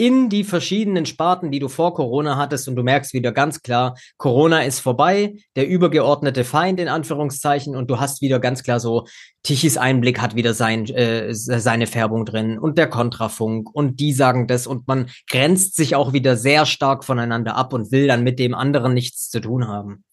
[0.00, 3.98] in die verschiedenen Sparten, die du vor Corona hattest und du merkst wieder ganz klar,
[4.16, 9.06] Corona ist vorbei, der übergeordnete Feind in Anführungszeichen und du hast wieder ganz klar so,
[9.42, 14.46] Tichys Einblick hat wieder sein, äh, seine Färbung drin und der Kontrafunk und die sagen
[14.46, 18.38] das und man grenzt sich auch wieder sehr stark voneinander ab und will dann mit
[18.38, 20.04] dem anderen nichts zu tun haben.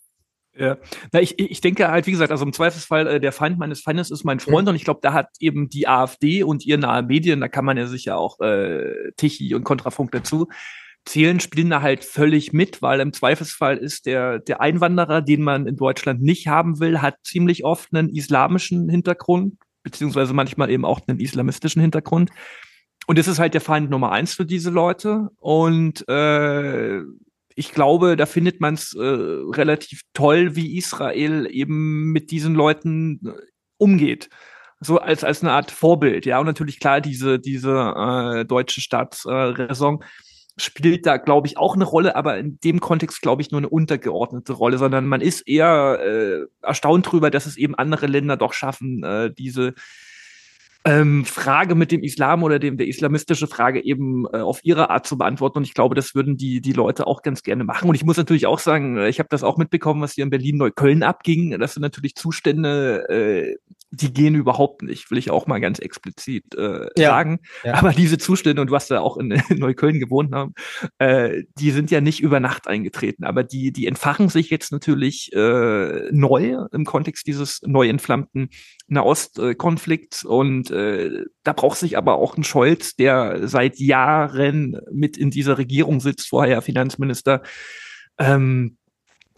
[0.60, 0.78] Ja,
[1.12, 4.10] na, ich, ich denke halt, wie gesagt, also im Zweifelsfall, äh, der Feind meines Feindes
[4.10, 4.70] ist mein Freund mhm.
[4.70, 7.78] und ich glaube, da hat eben die AfD und ihr nahe Medien, da kann man
[7.78, 10.48] ja sicher auch äh, Tichy und Kontrafunk dazu
[11.08, 15.66] zählen, spielen da halt völlig mit, weil im Zweifelsfall ist der, der Einwanderer, den man
[15.66, 21.00] in Deutschland nicht haben will, hat ziemlich oft einen islamischen Hintergrund, beziehungsweise manchmal eben auch
[21.08, 22.32] einen islamistischen Hintergrund.
[23.08, 25.30] Und es ist halt der Feind Nummer eins für diese Leute.
[25.38, 27.02] Und äh,
[27.58, 33.20] ich glaube, da findet man es äh, relativ toll, wie Israel eben mit diesen Leuten
[33.26, 33.32] äh,
[33.78, 34.30] umgeht.
[34.80, 36.40] So als, als eine Art Vorbild, ja.
[36.40, 40.04] Und natürlich klar, diese, diese äh, deutsche Staatsräson
[40.56, 43.70] spielt da, glaube ich, auch eine Rolle, aber in dem Kontext, glaube ich, nur eine
[43.70, 48.54] untergeordnete Rolle, sondern man ist eher äh, erstaunt drüber, dass es eben andere Länder doch
[48.54, 49.74] schaffen, äh, diese
[50.88, 55.06] ähm, Frage mit dem Islam oder dem der islamistische Frage eben äh, auf ihre Art
[55.06, 55.58] zu beantworten.
[55.58, 57.90] Und ich glaube, das würden die die Leute auch ganz gerne machen.
[57.90, 60.30] Und ich muss natürlich auch sagen, äh, ich habe das auch mitbekommen, was hier in
[60.30, 61.60] Berlin Neukölln abging.
[61.60, 63.58] Das sind natürlich Zustände, äh,
[63.92, 67.40] die gehen überhaupt nicht, will ich auch mal ganz explizit äh, ja, sagen.
[67.64, 67.76] Ja.
[67.76, 70.54] Aber diese Zustände, und du hast ja auch in, in Neukölln gewohnt haben,
[71.00, 73.24] äh, die sind ja nicht über Nacht eingetreten.
[73.24, 78.50] Aber die, die entfachen sich jetzt natürlich äh, neu im Kontext dieses neu entflammten
[78.88, 80.26] Nahostkonflikts.
[80.26, 85.58] Und äh, da braucht sich aber auch ein Scholz, der seit Jahren mit in dieser
[85.58, 87.42] Regierung sitzt, vorher Finanzminister,
[88.20, 88.78] ähm,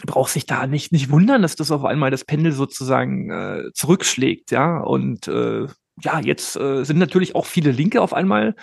[0.06, 4.52] braucht sich da nicht, nicht wundern, dass das auf einmal das Pendel sozusagen äh, zurückschlägt,
[4.52, 4.80] ja.
[4.80, 5.68] Und äh,
[6.02, 8.56] ja, jetzt äh, sind natürlich auch viele Linke auf einmal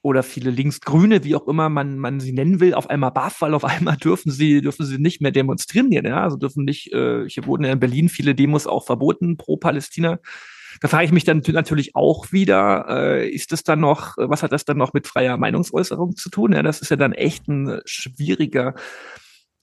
[0.00, 3.54] oder viele Linksgrüne, wie auch immer man, man sie nennen will, auf einmal baff, weil
[3.54, 6.22] auf einmal dürfen sie, dürfen sie nicht mehr demonstrieren, ja.
[6.22, 10.18] Also dürfen nicht, äh, hier wurden in Berlin viele Demos auch verboten pro Palästina.
[10.80, 14.52] Da frage ich mich dann natürlich auch wieder, äh, ist das dann noch, was hat
[14.52, 16.52] das dann noch mit freier Meinungsäußerung zu tun?
[16.52, 18.74] Ja, das ist ja dann echt ein schwieriger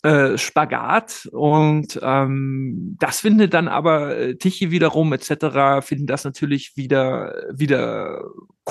[0.06, 5.84] äh, Spagat und ähm, das findet dann aber äh, Tichy wiederum etc.
[5.84, 8.22] finden das natürlich wieder wieder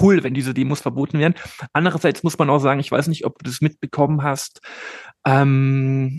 [0.01, 1.35] cool, wenn diese Demos verboten werden.
[1.73, 4.61] Andererseits muss man auch sagen, ich weiß nicht, ob du das mitbekommen hast.
[5.27, 6.17] Ähm,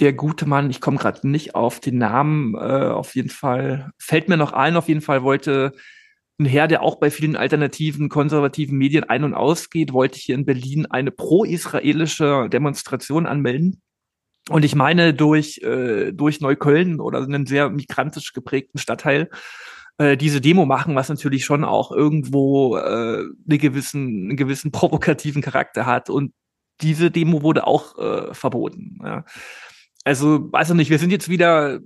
[0.00, 4.28] der gute Mann, ich komme gerade nicht auf den Namen, äh, auf jeden Fall, fällt
[4.28, 5.72] mir noch ein, auf jeden Fall wollte
[6.40, 10.46] ein Herr, der auch bei vielen alternativen, konservativen Medien ein- und ausgeht, wollte hier in
[10.46, 13.82] Berlin eine pro-israelische Demonstration anmelden.
[14.48, 19.30] Und ich meine, durch, äh, durch Neukölln oder einen sehr migrantisch geprägten Stadtteil
[19.98, 25.42] äh, diese Demo machen, was natürlich schon auch irgendwo äh, eine gewissen, einen gewissen provokativen
[25.42, 26.10] Charakter hat.
[26.10, 26.32] Und
[26.80, 28.98] diese Demo wurde auch äh, verboten.
[29.04, 29.24] Ja.
[30.04, 31.78] Also, weiß ich nicht, wir sind jetzt wieder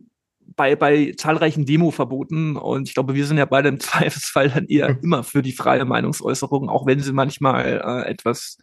[0.54, 4.88] bei, bei zahlreichen Demo-Verboten und ich glaube, wir sind ja beide im Zweifelsfall dann eher
[4.88, 4.98] hm.
[5.02, 8.58] immer für die freie Meinungsäußerung, auch wenn sie manchmal äh, etwas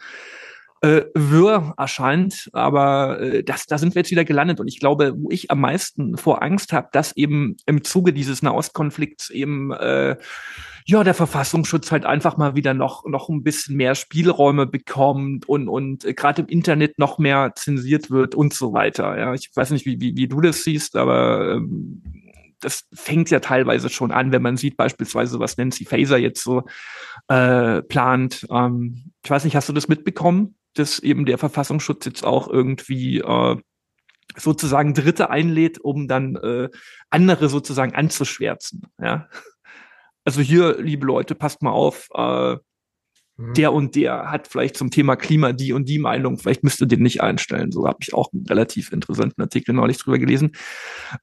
[0.84, 4.60] äh, wirr erscheint, aber äh, das, da sind wir jetzt wieder gelandet.
[4.60, 8.42] Und ich glaube, wo ich am meisten vor Angst habe, dass eben im Zuge dieses
[8.42, 10.18] Nahostkonflikts eben äh,
[10.86, 15.70] ja der Verfassungsschutz halt einfach mal wieder noch noch ein bisschen mehr Spielräume bekommt und
[15.70, 19.18] und äh, gerade im Internet noch mehr zensiert wird und so weiter.
[19.18, 22.04] Ja, ich weiß nicht, wie wie, wie du das siehst, aber ähm,
[22.60, 26.64] das fängt ja teilweise schon an, wenn man sieht beispielsweise, was Nancy Faser jetzt so
[27.30, 28.46] äh, plant.
[28.52, 30.56] Ähm, ich weiß nicht, hast du das mitbekommen?
[30.74, 33.58] Dass eben der Verfassungsschutz jetzt auch irgendwie äh,
[34.38, 36.70] sozusagen Dritte einlädt, um dann äh,
[37.10, 38.84] andere sozusagen anzuschwärzen.
[39.00, 39.30] Ja?
[40.26, 42.56] Also hier, liebe Leute, passt mal auf, äh,
[43.38, 43.54] mhm.
[43.54, 46.88] der und der hat vielleicht zum Thema Klima die und die Meinung, vielleicht müsst ihr
[46.88, 47.72] den nicht einstellen.
[47.72, 50.52] So habe ich auch einen relativ interessanten Artikel neulich drüber gelesen.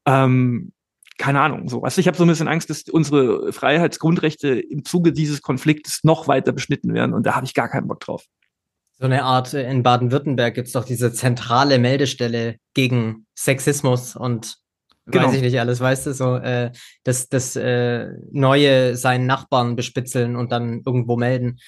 [0.07, 0.73] Ähm,
[1.19, 1.83] keine Ahnung, so.
[1.83, 6.29] Also ich habe so ein bisschen Angst, dass unsere Freiheitsgrundrechte im Zuge dieses Konfliktes noch
[6.29, 8.25] weiter beschnitten werden und da habe ich gar keinen Bock drauf.
[9.01, 14.59] So eine Art, äh, in Baden-Württemberg gibt's doch diese zentrale Meldestelle gegen Sexismus und
[15.07, 15.27] genau.
[15.27, 16.71] weiß ich nicht alles, weißt du, so äh,
[17.03, 21.59] das, das äh, Neue seinen Nachbarn bespitzeln und dann irgendwo melden.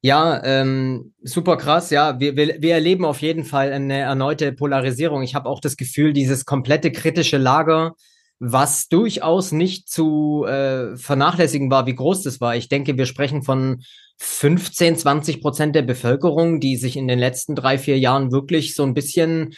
[0.00, 1.90] Ja, ähm, super krass.
[1.90, 5.22] Ja, wir, wir, wir erleben auf jeden Fall eine erneute Polarisierung.
[5.22, 7.94] Ich habe auch das Gefühl, dieses komplette kritische Lager,
[8.38, 12.56] was durchaus nicht zu äh, vernachlässigen war, wie groß das war.
[12.56, 13.82] Ich denke, wir sprechen von
[14.18, 18.82] 15, 20 Prozent der Bevölkerung, die sich in den letzten drei, vier Jahren wirklich so
[18.82, 19.54] ein bisschen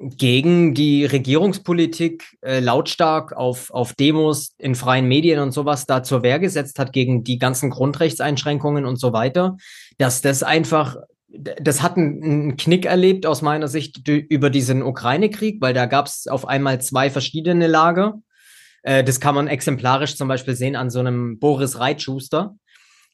[0.00, 6.22] gegen die Regierungspolitik äh, lautstark auf, auf Demos in freien Medien und sowas da zur
[6.22, 9.56] Wehr gesetzt hat, gegen die ganzen Grundrechtseinschränkungen und so weiter,
[9.98, 10.96] dass das einfach,
[11.38, 16.26] das hat einen, Knick erlebt aus meiner Sicht über diesen Ukraine-Krieg, weil da gab es
[16.26, 18.14] auf einmal zwei verschiedene Lager.
[18.82, 22.56] Äh, das kann man exemplarisch zum Beispiel sehen an so einem Boris Reitschuster,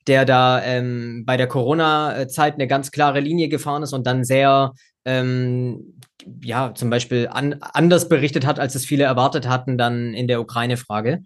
[0.07, 4.73] der da ähm, bei der Corona-Zeit eine ganz klare Linie gefahren ist und dann sehr,
[5.05, 5.99] ähm,
[6.43, 10.41] ja, zum Beispiel an, anders berichtet hat, als es viele erwartet hatten, dann in der
[10.41, 11.23] Ukraine-Frage.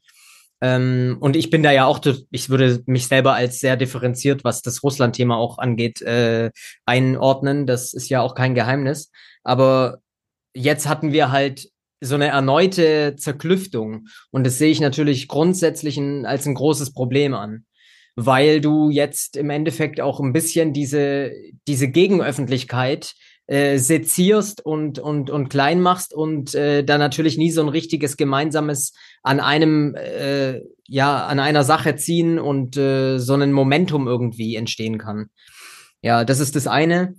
[0.60, 4.62] Ähm, und ich bin da ja auch, ich würde mich selber als sehr differenziert, was
[4.62, 6.50] das Russland-Thema auch angeht, äh,
[6.86, 7.66] einordnen.
[7.66, 9.10] Das ist ja auch kein Geheimnis.
[9.44, 9.98] Aber
[10.54, 11.68] jetzt hatten wir halt
[12.00, 14.06] so eine erneute Zerklüftung.
[14.30, 17.64] Und das sehe ich natürlich grundsätzlich ein, als ein großes Problem an
[18.16, 21.32] weil du jetzt im Endeffekt auch ein bisschen diese,
[21.68, 23.14] diese Gegenöffentlichkeit
[23.46, 28.16] äh, sezierst und, und, und klein machst und äh, da natürlich nie so ein richtiges
[28.16, 34.56] gemeinsames an einem, äh, ja, an einer Sache ziehen und äh, so ein Momentum irgendwie
[34.56, 35.26] entstehen kann.
[36.02, 37.14] Ja, das ist das eine.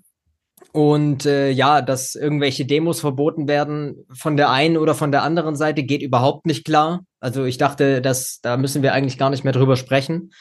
[0.74, 5.56] Und äh, ja, dass irgendwelche Demos verboten werden von der einen oder von der anderen
[5.56, 7.06] Seite geht überhaupt nicht klar.
[7.20, 10.32] Also ich dachte, dass da müssen wir eigentlich gar nicht mehr drüber sprechen.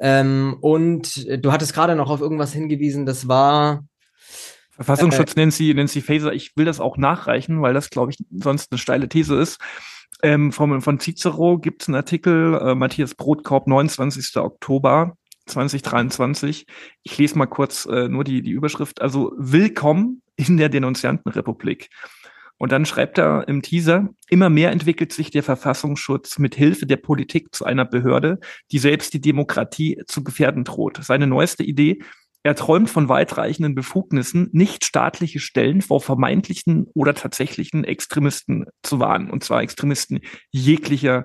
[0.00, 3.84] Ähm, und du hattest gerade noch auf irgendwas hingewiesen, das war.
[4.76, 8.72] Verfassungsschutz äh, Nancy, Nancy Faser, ich will das auch nachreichen, weil das, glaube ich, sonst
[8.72, 9.60] eine steile These ist.
[10.22, 14.36] Ähm, von, von Cicero gibt es einen Artikel, äh, Matthias Brotkorb, 29.
[14.36, 16.66] Oktober 2023.
[17.02, 19.02] Ich lese mal kurz äh, nur die, die Überschrift.
[19.02, 21.90] Also Willkommen in der Denunziantenrepublik.
[22.56, 26.96] Und dann schreibt er im Teaser, immer mehr entwickelt sich der Verfassungsschutz mit Hilfe der
[26.96, 28.38] Politik zu einer Behörde,
[28.70, 30.98] die selbst die Demokratie zu gefährden droht.
[31.02, 31.98] Seine neueste Idee,
[32.44, 39.30] er träumt von weitreichenden Befugnissen, nicht staatliche Stellen vor vermeintlichen oder tatsächlichen Extremisten zu warnen.
[39.30, 41.24] Und zwar Extremisten jeglicher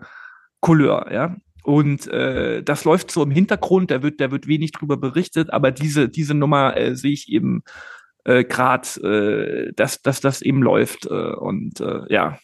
[0.61, 1.35] Couleur, ja.
[1.61, 5.71] Und äh, das läuft so im Hintergrund, da wird, da wird wenig drüber berichtet, aber
[5.71, 7.63] diese, diese Nummer äh, sehe ich eben
[8.23, 11.05] äh, gerade, äh, dass, dass das eben läuft.
[11.05, 12.39] Äh, und äh, ja.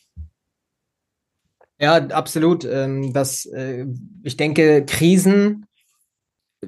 [1.79, 2.65] Ja, absolut.
[2.65, 3.85] Ähm, das, äh,
[4.23, 5.65] ich denke, Krisen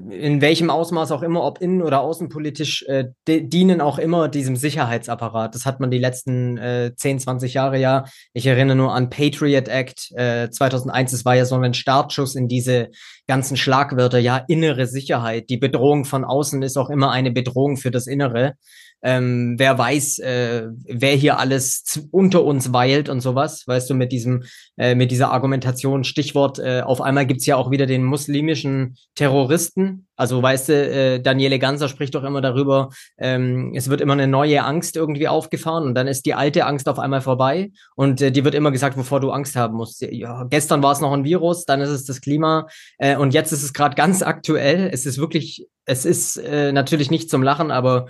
[0.09, 5.55] in welchem Ausmaß auch immer, ob innen- oder außenpolitisch, äh, dienen auch immer diesem Sicherheitsapparat.
[5.55, 8.05] Das hat man die letzten äh, 10, 20 Jahre ja.
[8.33, 11.11] Ich erinnere nur an Patriot Act äh, 2001.
[11.11, 12.89] Das war ja so ein Startschuss in diese
[13.27, 14.19] ganzen Schlagwörter.
[14.19, 15.49] Ja, innere Sicherheit.
[15.49, 18.55] Die Bedrohung von außen ist auch immer eine Bedrohung für das Innere.
[19.03, 24.11] Ähm, wer weiß, äh, wer hier alles unter uns weilt und sowas, weißt du, mit
[24.11, 24.43] diesem,
[24.75, 30.07] äh, mit dieser Argumentation, Stichwort, äh, auf einmal gibt's ja auch wieder den muslimischen Terroristen.
[30.15, 34.27] Also weißt du, äh, Daniele Ganser spricht doch immer darüber, ähm, es wird immer eine
[34.27, 38.31] neue Angst irgendwie aufgefahren und dann ist die alte Angst auf einmal vorbei und äh,
[38.31, 40.01] die wird immer gesagt, wovor du Angst haben musst.
[40.01, 43.51] Ja, gestern war es noch ein Virus, dann ist es das Klima äh, und jetzt
[43.51, 44.89] ist es gerade ganz aktuell.
[44.91, 48.07] Es ist wirklich, es ist äh, natürlich nicht zum Lachen, aber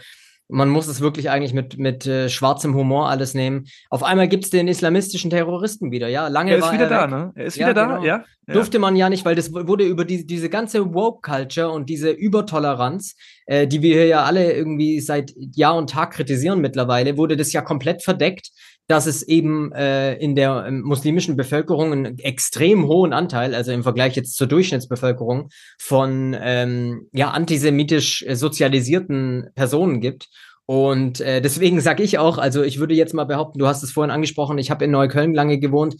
[0.49, 3.65] man muss es wirklich eigentlich mit, mit äh, schwarzem Humor alles nehmen.
[3.89, 6.27] Auf einmal gibt's den islamistischen Terroristen wieder, ja.
[6.27, 7.31] Lange er ist war wieder er da, ne?
[7.35, 8.03] Er ist Ja, wieder da, genau.
[8.03, 8.23] ja.
[8.47, 8.53] ja.
[8.53, 13.15] Durfte man ja nicht, weil das wurde über die, diese ganze Woke-Culture und diese Übertoleranz,
[13.45, 17.51] äh, die wir hier ja alle irgendwie seit Jahr und Tag kritisieren mittlerweile, wurde das
[17.51, 18.51] ja komplett verdeckt,
[18.87, 23.83] dass es eben äh, in der ähm, muslimischen Bevölkerung einen extrem hohen Anteil, also im
[23.83, 30.29] Vergleich jetzt zur Durchschnittsbevölkerung, von ähm, ja antisemitisch äh, sozialisierten Personen gibt.
[30.65, 33.91] Und äh, deswegen sage ich auch, also ich würde jetzt mal behaupten, du hast es
[33.91, 35.95] vorhin angesprochen, ich habe in Neukölln lange gewohnt.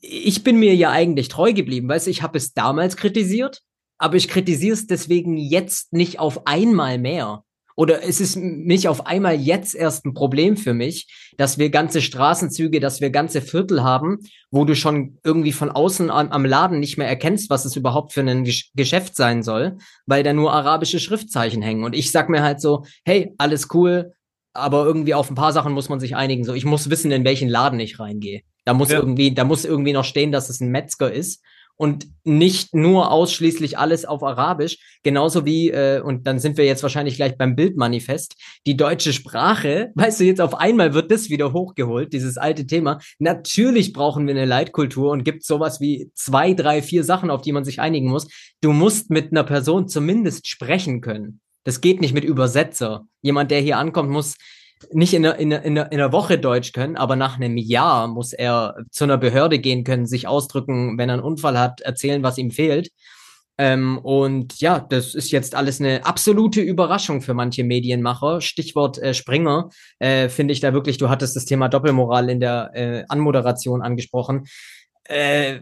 [0.00, 3.62] Ich bin mir ja eigentlich treu geblieben, weißt du, ich habe es damals kritisiert,
[3.98, 7.44] aber ich kritisiere es deswegen jetzt nicht auf einmal mehr.
[7.76, 12.02] Oder es ist nicht auf einmal jetzt erst ein Problem für mich, dass wir ganze
[12.02, 14.18] Straßenzüge, dass wir ganze Viertel haben,
[14.50, 18.12] wo du schon irgendwie von außen am, am Laden nicht mehr erkennst, was es überhaupt
[18.12, 21.84] für ein Gesch Geschäft sein soll, weil da nur arabische Schriftzeichen hängen.
[21.84, 24.12] Und ich sag mir halt so, hey, alles cool,
[24.52, 26.44] aber irgendwie auf ein paar Sachen muss man sich einigen.
[26.44, 28.42] So, ich muss wissen, in welchen Laden ich reingehe.
[28.64, 28.98] Da muss Ja.
[28.98, 31.42] irgendwie, da muss irgendwie noch stehen, dass es ein Metzger ist
[31.76, 36.82] und nicht nur ausschließlich alles auf Arabisch, genauso wie, äh, und dann sind wir jetzt
[36.82, 41.52] wahrscheinlich gleich beim Bildmanifest, die deutsche Sprache, weißt du, jetzt auf einmal wird das wieder
[41.52, 43.00] hochgeholt, dieses alte Thema.
[43.18, 47.52] Natürlich brauchen wir eine Leitkultur und gibt sowas wie zwei, drei, vier Sachen, auf die
[47.52, 48.28] man sich einigen muss.
[48.60, 51.40] Du musst mit einer Person zumindest sprechen können.
[51.64, 53.06] Das geht nicht mit Übersetzer.
[53.22, 54.36] Jemand, der hier ankommt, muss
[54.92, 57.56] nicht in einer, in, einer, in, einer, in einer Woche Deutsch können, aber nach einem
[57.56, 61.80] Jahr muss er zu einer Behörde gehen können, sich ausdrücken, wenn er einen Unfall hat,
[61.80, 62.90] erzählen, was ihm fehlt.
[63.56, 68.40] Ähm, und ja, das ist jetzt alles eine absolute Überraschung für manche Medienmacher.
[68.40, 69.68] Stichwort äh, Springer,
[70.00, 74.46] äh, finde ich da wirklich, du hattest das Thema Doppelmoral in der äh, Anmoderation angesprochen.
[75.04, 75.60] Äh,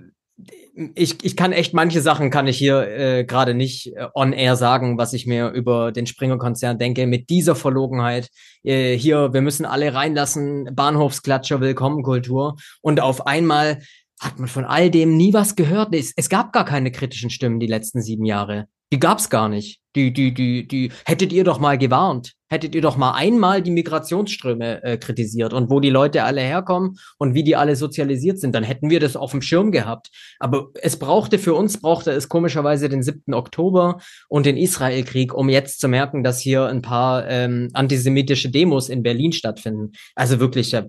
[0.95, 4.57] ich, ich kann echt manche Sachen kann ich hier äh, gerade nicht äh, on air
[4.57, 7.07] sagen, was ich mir über den Springer-Konzern denke.
[7.07, 8.29] Mit dieser Verlogenheit
[8.63, 12.57] äh, hier, wir müssen alle reinlassen, Bahnhofsklatscher, Willkommenkultur.
[12.81, 13.83] Und auf einmal
[14.21, 15.95] hat man von all dem nie was gehört.
[15.95, 18.67] Es, es gab gar keine kritischen Stimmen die letzten sieben Jahre.
[18.93, 19.81] Die gab's gar nicht.
[19.97, 22.33] Die, die, die, die hättet ihr doch mal gewarnt.
[22.53, 26.99] Hättet ihr doch mal einmal die Migrationsströme äh, kritisiert und wo die Leute alle herkommen
[27.17, 30.11] und wie die alle sozialisiert sind, dann hätten wir das auf dem Schirm gehabt.
[30.39, 33.33] Aber es brauchte für uns, brauchte es komischerweise den 7.
[33.33, 38.91] Oktober und den Israelkrieg, um jetzt zu merken, dass hier ein paar ähm, antisemitische Demos
[38.91, 39.93] in Berlin stattfinden.
[40.15, 40.85] Also wirklich, da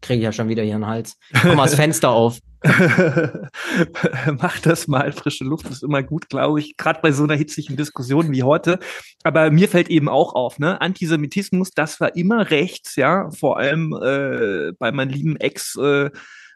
[0.00, 1.16] kriege ich ja schon wieder hier einen Hals.
[1.40, 2.38] Komm mal das Fenster auf.
[4.40, 7.76] Mach das mal, frische Luft ist immer gut, glaube ich, gerade bei so einer hitzigen
[7.76, 8.78] Diskussion wie heute.
[9.24, 13.92] Aber mir fällt eben auch auf, ne, Antisemitismus, das war immer rechts, ja, vor allem
[14.00, 16.10] äh, bei meinen lieben Ex- äh,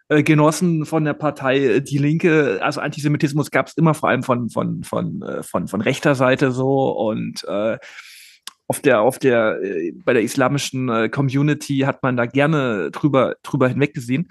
[0.08, 4.22] äh, Genossen von der Partei äh, Die Linke, also Antisemitismus gab es immer vor allem
[4.22, 7.78] von, von, von, äh, von, von rechter Seite so und äh,
[8.68, 13.36] auf der, auf der, äh, bei der islamischen äh, Community hat man da gerne drüber,
[13.42, 14.28] drüber hinweggesehen.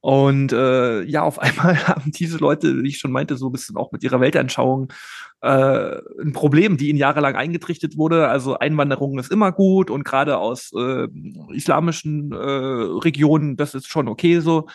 [0.00, 3.76] Und äh, ja, auf einmal haben diese Leute, wie ich schon meinte, so ein bisschen
[3.76, 4.92] auch mit ihrer Weltanschauung
[5.40, 8.28] äh, ein Problem, die ihnen jahrelang eingetrichtert wurde.
[8.28, 11.08] Also Einwanderung ist immer gut und gerade aus äh,
[11.52, 14.66] islamischen äh, Regionen, das ist schon okay so.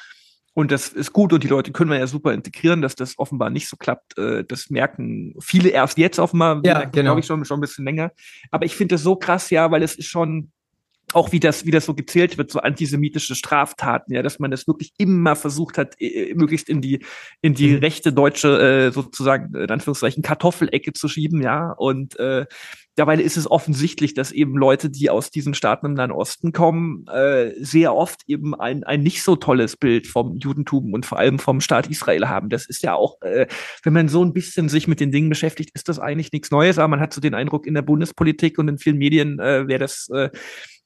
[0.53, 3.49] Und das ist gut und die Leute können wir ja super integrieren, dass das offenbar
[3.49, 4.17] nicht so klappt.
[4.17, 7.09] Äh, das merken viele erst jetzt offenbar, Ja, merken, genau.
[7.09, 8.11] glaube ich, schon, schon ein bisschen länger.
[8.51, 10.51] Aber ich finde das so krass, ja, weil es ist schon
[11.13, 14.67] auch wie das, wie das so gezählt wird, so antisemitische Straftaten, ja, dass man das
[14.67, 15.95] wirklich immer versucht hat,
[16.35, 17.03] möglichst in die,
[17.41, 17.79] in die Mhm.
[17.79, 21.71] rechte deutsche, äh, sozusagen, in Anführungszeichen, Kartoffelecke zu schieben, ja.
[21.71, 22.45] Und äh,
[22.95, 27.05] dabei ist es offensichtlich, dass eben Leute, die aus diesen Staaten im Nahen Osten kommen,
[27.07, 31.39] äh, sehr oft eben ein, ein nicht so tolles Bild vom Judentum und vor allem
[31.39, 32.49] vom Staat Israel haben.
[32.49, 33.47] Das ist ja auch, äh,
[33.83, 36.77] wenn man so ein bisschen sich mit den Dingen beschäftigt, ist das eigentlich nichts Neues,
[36.77, 39.79] aber man hat so den Eindruck, in der Bundespolitik und in vielen Medien äh, wäre
[39.79, 40.29] das äh,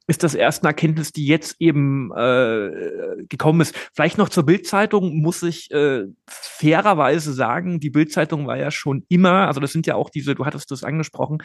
[0.07, 3.75] ist das erst eine Erkenntnis, die jetzt eben äh, gekommen ist.
[3.93, 9.47] Vielleicht noch zur Bildzeitung muss ich äh, fairerweise sagen, die Bildzeitung war ja schon immer,
[9.47, 11.39] also das sind ja auch diese, du hattest das angesprochen,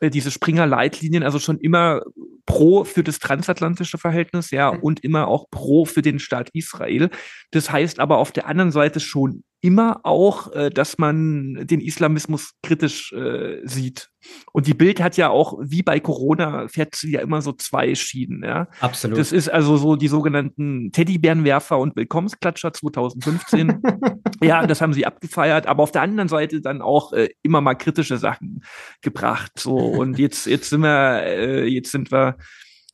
[0.00, 2.00] äh, diese Springer-Leitlinien, also schon immer
[2.46, 4.80] pro für das transatlantische Verhältnis, ja, mhm.
[4.80, 7.10] und immer auch pro für den Staat Israel.
[7.50, 12.54] Das heißt aber auf der anderen Seite schon immer auch, äh, dass man den Islamismus
[12.62, 14.08] kritisch äh, sieht.
[14.52, 17.94] Und die Bild hat ja auch, wie bei Corona, fährt sie ja immer so zwei
[17.94, 18.42] Schienen.
[18.42, 18.68] Ja?
[18.80, 19.18] Absolut.
[19.18, 23.82] Das ist also so die sogenannten Teddybärenwerfer und Willkommensklatscher 2015.
[24.42, 27.74] ja, das haben sie abgefeiert, aber auf der anderen Seite dann auch äh, immer mal
[27.74, 28.62] kritische Sachen
[29.02, 29.52] gebracht.
[29.58, 32.36] So und jetzt jetzt sind wir äh, jetzt sind wir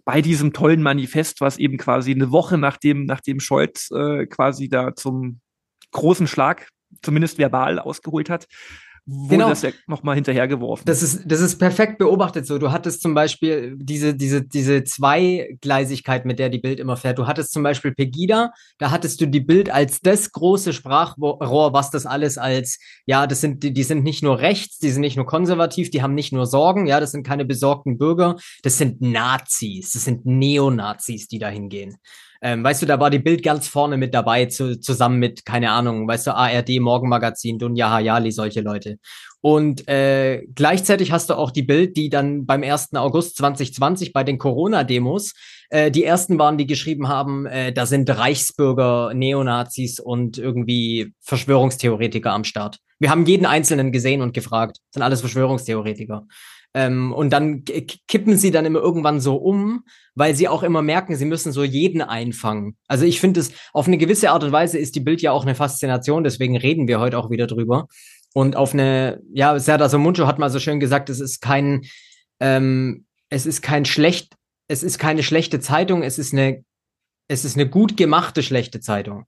[0.05, 4.95] bei diesem tollen Manifest, was eben quasi eine Woche nachdem nachdem Scholz äh, quasi da
[4.95, 5.41] zum
[5.93, 6.69] großen Schlag,
[7.03, 8.47] zumindest verbal, ausgeholt hat,
[9.09, 9.49] wurde genau.
[9.49, 10.85] das ja nochmal hinterhergeworfen.
[10.85, 12.59] Das ist, das ist perfekt beobachtet so.
[12.59, 17.19] Du hattest zum Beispiel diese, diese, diese Zweigleisigkeit, mit der die Bild immer fährt.
[17.19, 21.91] Du hattest zum Beispiel Pegida, da hattest du die Bild als das große Sprachrohr, was
[21.93, 25.17] das alles als, ja, das sind, die, die sind nicht nur rechts, die sind nicht
[25.17, 28.35] nur konservativ, die haben nicht nur Sorgen, ja, das sind keine besorgten Bürger,
[28.65, 31.97] das sind Nazis, das sind Neonazis, die da hingehen.
[32.43, 35.71] Ähm, weißt du, da war die Bild ganz vorne mit dabei, zu, zusammen mit, keine
[35.71, 38.99] Ahnung, weißt du, ARD, Morgenmagazin, Dunja Hayali, solche Leute.
[39.41, 42.95] Und äh, gleichzeitig hast du auch die Bild, die dann beim 1.
[42.95, 45.35] August 2020 bei den Corona-Demos,
[45.71, 52.33] äh, die ersten waren, die geschrieben haben, äh, da sind Reichsbürger, Neonazis und irgendwie Verschwörungstheoretiker
[52.33, 52.79] am Start.
[52.99, 54.79] Wir haben jeden Einzelnen gesehen und gefragt.
[54.91, 56.27] Sind alles Verschwörungstheoretiker.
[56.77, 61.17] Ähm, und dann kippen sie dann immer irgendwann so um, weil sie auch immer merken,
[61.17, 62.77] sie müssen so jeden einfangen.
[62.87, 65.45] Also ich finde es, auf eine gewisse Art und Weise ist die Bild ja auch
[65.45, 67.87] eine Faszination, deswegen reden wir heute auch wieder drüber.
[68.35, 71.87] Und auf eine, ja, Serdar Somuncu hat mal so schön gesagt, es ist kein,
[72.41, 74.35] ähm, es ist kein schlecht,
[74.69, 76.63] es ist keine schlechte Zeitung, es ist eine,
[77.27, 79.25] es ist eine gut gemachte schlechte Zeitung.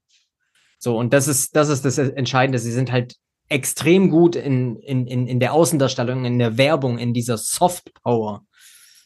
[0.77, 2.59] So, und das ist, das ist das Entscheidende.
[2.59, 3.15] Sie sind halt
[3.49, 8.45] extrem gut in, in, in, in der Außendarstellung, in der Werbung, in dieser Soft Power.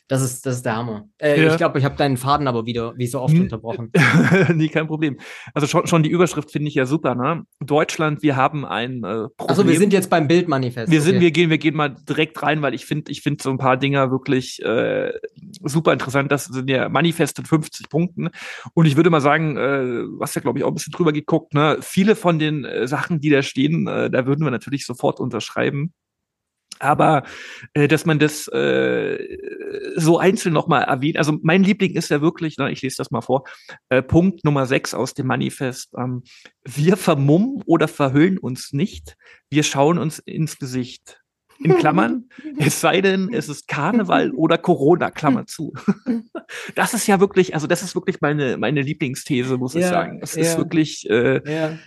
[0.10, 1.08] Das ist, das ist der Hammer.
[1.18, 1.52] Äh, ja.
[1.52, 3.90] Ich glaube, ich habe deinen Faden aber wieder, wie so oft, unterbrochen.
[4.54, 5.18] nee, kein Problem.
[5.54, 7.44] Also schon, schon die Überschrift finde ich ja super, ne?
[7.62, 9.34] Deutschland, wir haben ein äh, Problem.
[9.48, 10.92] Also wir sind jetzt beim Bildmanifest.
[10.92, 11.22] Wir sind, okay.
[11.22, 13.78] wir gehen, wir gehen mal direkt rein, weil ich finde, ich finde so ein paar
[13.78, 15.14] Dinger wirklich äh,
[15.64, 16.32] super interessant.
[16.34, 18.30] Das sind ja Manifest in 50 Punkten.
[18.74, 21.54] Und ich würde mal sagen, äh, was ja, glaube ich, auch ein bisschen drüber geguckt,
[21.54, 21.78] ne?
[21.80, 25.94] Viele von den äh, Sachen, die da stehen, äh, da würden wir natürlich sofort unterschreiben.
[26.84, 27.24] Aber
[27.74, 29.38] äh, dass man das äh,
[29.96, 33.22] so einzeln nochmal erwähnt, also mein Liebling ist ja wirklich, ne, ich lese das mal
[33.22, 33.46] vor,
[33.88, 35.94] äh, Punkt Nummer 6 aus dem Manifest.
[35.98, 36.24] Ähm,
[36.66, 39.16] wir vermummen oder verhüllen uns nicht,
[39.50, 41.20] wir schauen uns ins Gesicht.
[41.60, 42.26] In Klammern,
[42.58, 45.74] es sei denn, es ist Karneval oder Corona, Klammer zu.
[46.76, 50.20] Das ist ja wirklich, also das ist wirklich meine, meine Lieblingsthese, muss ja, ich sagen.
[50.22, 51.78] Es ja, ist wirklich, äh, ja.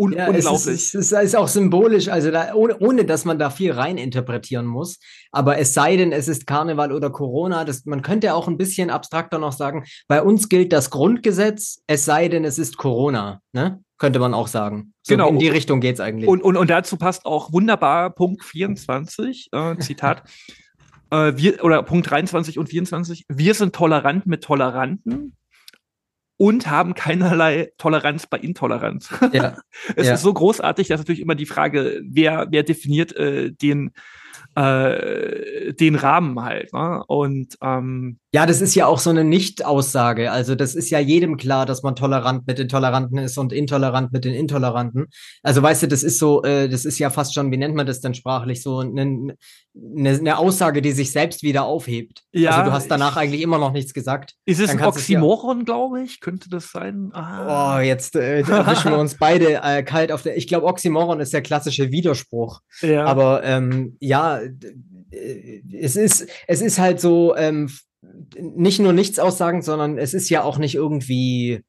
[0.00, 0.46] Un ja, unglaublich.
[0.46, 3.98] Es ist, es ist, auch symbolisch, also da, ohne, ohne dass man da viel rein
[3.98, 4.98] interpretieren muss.
[5.30, 8.88] Aber es sei denn, es ist Karneval oder Corona, das, man könnte auch ein bisschen
[8.88, 13.84] abstrakter noch sagen, bei uns gilt das Grundgesetz, es sei denn, es ist Corona, ne?
[13.98, 14.94] Könnte man auch sagen.
[15.02, 15.28] So genau.
[15.28, 16.26] In die Richtung geht's eigentlich.
[16.30, 20.22] Und, und, und dazu passt auch wunderbar Punkt 24, äh, Zitat.
[21.10, 23.26] äh, wir, oder Punkt 23 und 24.
[23.28, 25.36] Wir sind tolerant mit Toleranten
[26.40, 29.10] und haben keinerlei Toleranz bei Intoleranz.
[29.30, 29.58] Ja.
[29.94, 30.14] es ja.
[30.14, 33.90] ist so großartig, dass natürlich immer die Frage, wer, wer definiert äh, den,
[34.54, 36.72] äh, den Rahmen halt.
[36.72, 37.02] Ne?
[37.06, 40.30] Und ähm, ja, das ist ja auch so eine Nicht-Aussage.
[40.30, 44.12] Also das ist ja jedem klar, dass man tolerant mit den Toleranten ist und intolerant
[44.12, 45.06] mit den Intoleranten.
[45.42, 47.86] Also weißt du, das ist so, äh, das ist ja fast schon, wie nennt man
[47.86, 49.34] das denn sprachlich, so eine,
[49.74, 52.22] eine, eine Aussage, die sich selbst wieder aufhebt.
[52.32, 54.34] Ja, also du hast danach ich, eigentlich immer noch nichts gesagt.
[54.44, 56.20] Ist es ein Oxymoron, ja, glaube ich?
[56.20, 57.10] Könnte das sein?
[57.12, 57.78] Ah.
[57.78, 60.36] Oh, jetzt äh, erwischen wir uns beide äh, kalt auf der.
[60.36, 62.60] Ich glaube, Oxymoron ist der klassische Widerspruch.
[62.80, 63.06] Ja.
[63.06, 64.19] Aber ähm, ja,
[65.72, 67.70] es ist, es ist halt so, ähm,
[68.38, 71.62] nicht nur nichts aussagen, sondern es ist ja auch nicht irgendwie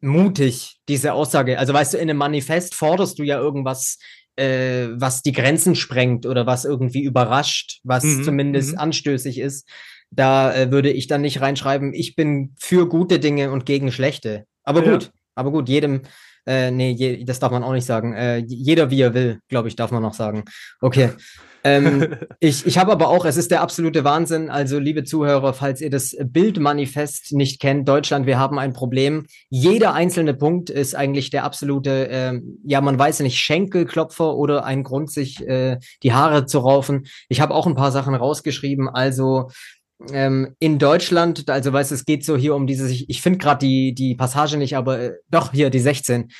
[0.00, 1.58] mutig, diese Aussage.
[1.58, 3.98] Also weißt du, in einem Manifest forderst du ja irgendwas,
[4.36, 8.78] äh, was die Grenzen sprengt oder was irgendwie überrascht, was mhm, zumindest mhm.
[8.78, 9.68] anstößig ist.
[10.10, 14.44] Da äh, würde ich dann nicht reinschreiben, ich bin für gute Dinge und gegen schlechte.
[14.62, 14.92] Aber ja.
[14.92, 16.02] gut, aber gut, jedem,
[16.46, 18.12] äh, nee, je, das darf man auch nicht sagen.
[18.14, 20.44] Äh, jeder wie er will, glaube ich, darf man noch sagen.
[20.80, 21.10] Okay.
[21.64, 24.50] ähm, ich ich habe aber auch, es ist der absolute Wahnsinn.
[24.50, 29.26] Also, liebe Zuhörer, falls ihr das Bildmanifest nicht kennt, Deutschland, wir haben ein Problem.
[29.48, 34.84] Jeder einzelne Punkt ist eigentlich der absolute, äh, ja, man weiß nicht, Schenkelklopfer oder ein
[34.84, 37.06] Grund, sich äh, die Haare zu raufen.
[37.28, 38.88] Ich habe auch ein paar Sachen rausgeschrieben.
[38.88, 39.48] Also,
[40.12, 43.38] ähm, in Deutschland, also weißt du, es geht so hier um dieses, ich, ich finde
[43.38, 46.30] gerade die, die Passage nicht, aber äh, doch hier die 16.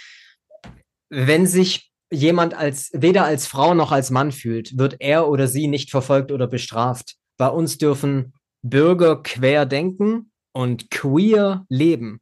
[1.09, 5.67] Wenn sich jemand als weder als Frau noch als Mann fühlt, wird er oder sie
[5.67, 7.17] nicht verfolgt oder bestraft.
[7.37, 12.21] Bei uns dürfen Bürger quer denken und queer leben.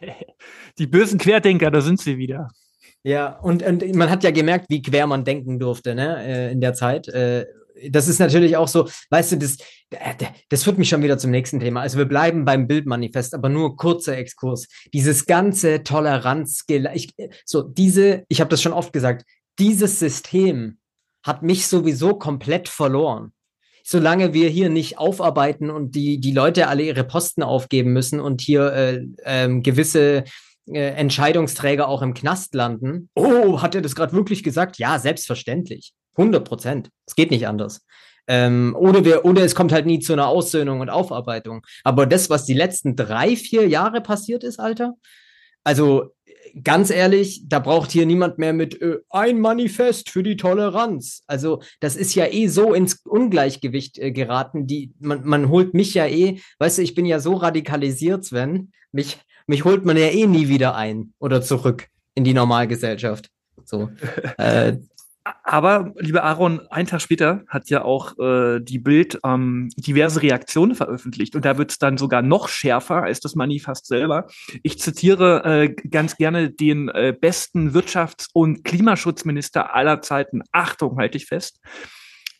[0.78, 2.48] Die bösen Querdenker, da sind sie wieder.
[3.02, 6.60] Ja, und, und man hat ja gemerkt, wie quer man denken durfte, ne, äh, in
[6.60, 7.08] der Zeit.
[7.80, 9.56] Äh, das ist natürlich auch so, weißt du, das,
[10.48, 11.80] das führt mich schon wieder zum nächsten Thema.
[11.80, 14.68] Also wir bleiben beim Bildmanifest, aber nur kurzer Exkurs.
[14.92, 16.64] Dieses ganze Toleranz,
[16.94, 17.14] ich,
[17.44, 19.24] so diese, ich habe das schon oft gesagt,
[19.58, 20.78] dieses System
[21.24, 23.32] hat mich sowieso komplett verloren.
[23.84, 28.42] Solange wir hier nicht aufarbeiten und die, die Leute alle ihre Posten aufgeben müssen und
[28.42, 30.24] hier äh, äh, gewisse
[30.66, 33.08] äh, Entscheidungsträger auch im Knast landen.
[33.14, 34.78] Oh, hat er das gerade wirklich gesagt?
[34.78, 35.94] Ja, selbstverständlich.
[36.18, 36.90] 100 Prozent.
[37.06, 37.86] Es geht nicht anders.
[38.26, 41.64] Ähm, oder, wir, oder es kommt halt nie zu einer Aussöhnung und Aufarbeitung.
[41.82, 44.94] Aber das, was die letzten drei, vier Jahre passiert ist, Alter,
[45.64, 46.12] also
[46.62, 51.22] ganz ehrlich, da braucht hier niemand mehr mit äh, ein Manifest für die Toleranz.
[51.26, 54.66] Also das ist ja eh so ins Ungleichgewicht äh, geraten.
[54.66, 58.72] Die, man, man holt mich ja eh, weißt du, ich bin ja so radikalisiert, Sven,
[58.92, 63.30] mich, mich holt man ja eh nie wieder ein oder zurück in die Normalgesellschaft.
[63.64, 63.90] So.
[64.38, 64.76] äh,
[65.42, 70.74] aber, lieber Aaron, ein Tag später hat ja auch äh, die Bild ähm, diverse Reaktionen
[70.74, 74.26] veröffentlicht und da wird es dann sogar noch schärfer als das Manifest selber.
[74.62, 80.42] Ich zitiere äh, ganz gerne den äh, besten Wirtschafts- und Klimaschutzminister aller Zeiten.
[80.52, 81.60] Achtung, halte ich fest.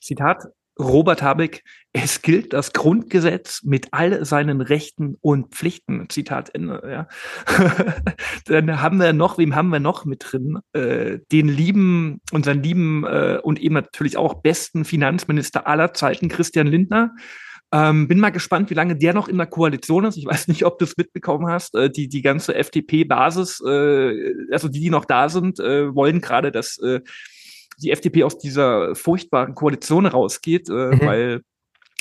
[0.01, 0.45] Zitat,
[0.79, 6.09] Robert Habeck, es gilt das Grundgesetz mit all seinen Rechten und Pflichten.
[6.09, 6.83] Zitat Ende.
[6.89, 7.09] Ja.
[8.47, 10.61] Dann haben wir noch, wem haben wir noch mit drin?
[10.73, 16.67] Äh, den lieben, unseren lieben äh, und eben natürlich auch besten Finanzminister aller Zeiten, Christian
[16.67, 17.15] Lindner.
[17.71, 20.17] Ähm, bin mal gespannt, wie lange der noch in der Koalition ist.
[20.17, 21.75] Ich weiß nicht, ob du es mitbekommen hast.
[21.75, 26.51] Äh, die, die ganze FDP-Basis, äh, also die, die noch da sind, äh, wollen gerade,
[26.51, 27.01] dass äh,
[27.79, 31.01] die FDP aus dieser furchtbaren Koalition rausgeht, äh, mhm.
[31.01, 31.43] weil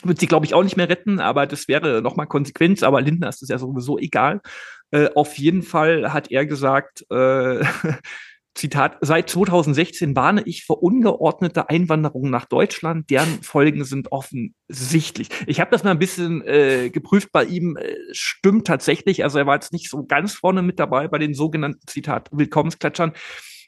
[0.04, 2.84] wird sie, glaube ich, auch nicht mehr retten, aber das wäre nochmal Konsequenz.
[2.84, 4.42] Aber Lindner ist das ja sowieso egal.
[4.92, 7.64] Äh, auf jeden Fall hat er gesagt, äh,
[8.54, 13.10] Zitat, seit 2016 warne ich vor ungeordneter Einwanderung nach Deutschland.
[13.10, 15.30] Deren Folgen sind offensichtlich.
[15.46, 17.78] Ich habe das mal ein bisschen äh, geprüft bei ihm.
[17.78, 19.24] Äh, stimmt tatsächlich.
[19.24, 23.14] Also er war jetzt nicht so ganz vorne mit dabei bei den sogenannten Zitat Willkommensklatschern.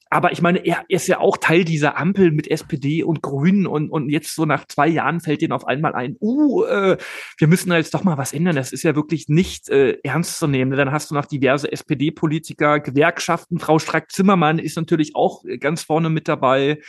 [0.10, 3.90] Aber ich meine, er ist ja auch Teil dieser Ampel mit SPD und Grünen und,
[3.90, 6.98] und jetzt so nach zwei Jahren fällt ihnen auf einmal ein, uh, äh,
[7.38, 8.56] wir müssen da jetzt doch mal was ändern.
[8.56, 10.72] Das ist ja wirklich nicht äh, ernst zu nehmen.
[10.72, 13.60] Dann hast du noch diverse SPD-Politiker, Gewerkschaften.
[13.60, 16.80] Frau Strack-Zimmermann ist natürlich auch ganz vorne mit dabei.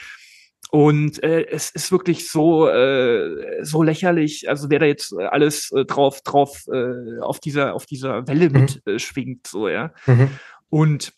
[0.71, 5.85] Und äh, es ist wirklich so äh, so lächerlich, also wer da jetzt alles äh,
[5.85, 8.69] drauf drauf äh, auf dieser auf dieser Welle mhm.
[8.87, 9.93] mitschwingt, äh, so ja.
[10.07, 10.31] Mhm.
[10.69, 11.13] Und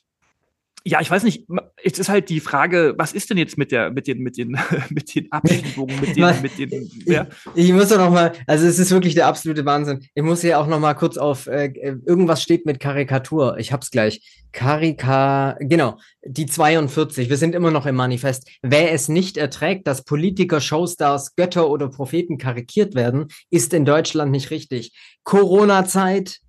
[0.85, 1.47] ja, ich weiß nicht,
[1.85, 4.59] es ist halt die Frage, was ist denn jetzt mit der, mit den, mit den,
[4.91, 7.27] mit den Abschiebungen, mit den, mit den, ja?
[7.55, 10.05] Ich, ich muss doch noch mal, also es ist wirklich der absolute Wahnsinn.
[10.15, 11.73] Ich muss hier auch noch mal kurz auf, äh,
[12.07, 13.59] irgendwas steht mit Karikatur.
[13.59, 14.43] Ich hab's gleich.
[14.53, 17.31] Karika, genau, die 42.
[17.31, 18.51] Wir sind immer noch im Manifest.
[18.63, 24.31] Wer es nicht erträgt, dass Politiker, Showstars, Götter oder Propheten karikiert werden, ist in Deutschland
[24.31, 24.93] nicht richtig.
[25.25, 26.41] Corona-Zeit,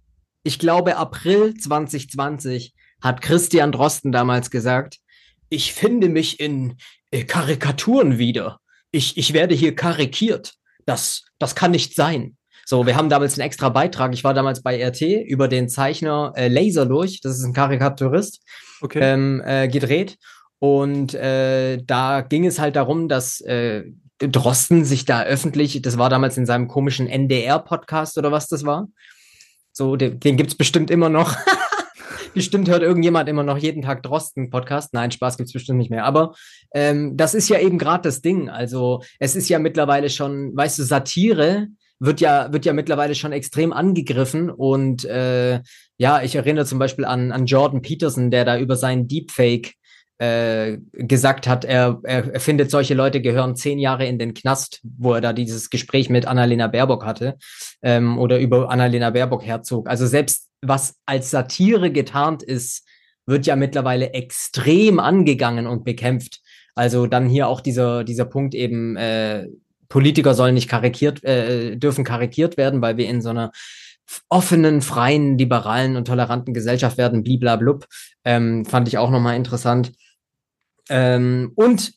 [0.44, 2.74] ich glaube April 2020
[3.04, 4.98] hat Christian Drosten damals gesagt,
[5.50, 6.78] ich finde mich in
[7.12, 8.60] äh, Karikaturen wieder.
[8.92, 10.54] Ich, ich werde hier karikiert.
[10.86, 12.38] Das, das kann nicht sein.
[12.66, 14.14] So, wir haben damals einen extra Beitrag.
[14.14, 18.42] Ich war damals bei RT über den Zeichner äh, Laser durch, das ist ein Karikaturist,
[18.82, 19.00] okay.
[19.02, 20.18] ähm, äh, gedreht.
[20.60, 23.84] Und äh, da ging es halt darum, dass äh,
[24.20, 28.88] Drosten sich da öffentlich, das war damals in seinem komischen NDR-Podcast oder was das war.
[29.74, 31.36] So, den, den gibt's bestimmt immer noch.
[32.34, 34.94] bestimmt hört irgendjemand immer noch jeden Tag Drosten-Podcast.
[34.94, 36.06] Nein, Spaß gibt's bestimmt nicht mehr.
[36.06, 36.34] Aber
[36.74, 38.50] ähm, das ist ja eben gerade das Ding.
[38.50, 41.68] Also es ist ja mittlerweile schon, weißt du, Satire
[42.00, 44.50] wird ja, wird ja mittlerweile schon extrem angegriffen.
[44.50, 45.62] Und äh,
[45.98, 49.74] ja, ich erinnere zum Beispiel an, an Jordan Peterson, der da über seinen Deepfake
[50.24, 55.14] äh, gesagt hat, er, er, findet, solche Leute gehören zehn Jahre in den Knast, wo
[55.14, 57.36] er da dieses Gespräch mit Annalena Baerbock hatte
[57.82, 59.90] ähm, oder über Annalena Baerbock herzog.
[59.90, 62.88] Also selbst was als Satire getarnt ist,
[63.26, 66.40] wird ja mittlerweile extrem angegangen und bekämpft.
[66.74, 69.48] Also dann hier auch dieser, dieser Punkt eben, äh,
[69.90, 73.52] Politiker sollen nicht karikiert, äh, dürfen karikiert werden, weil wir in so einer
[74.30, 77.88] offenen, freien, liberalen und toleranten Gesellschaft werden, bliblablub.
[78.26, 79.92] Ähm, fand ich auch nochmal interessant.
[80.90, 81.94] Ähm, und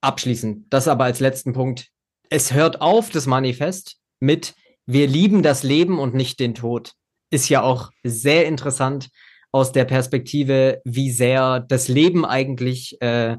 [0.00, 1.88] abschließend, das aber als letzten Punkt,
[2.30, 4.54] es hört auf, das Manifest, mit
[4.86, 6.94] wir lieben das Leben und nicht den Tod.
[7.30, 9.08] Ist ja auch sehr interessant
[9.52, 13.36] aus der Perspektive, wie sehr das Leben eigentlich äh,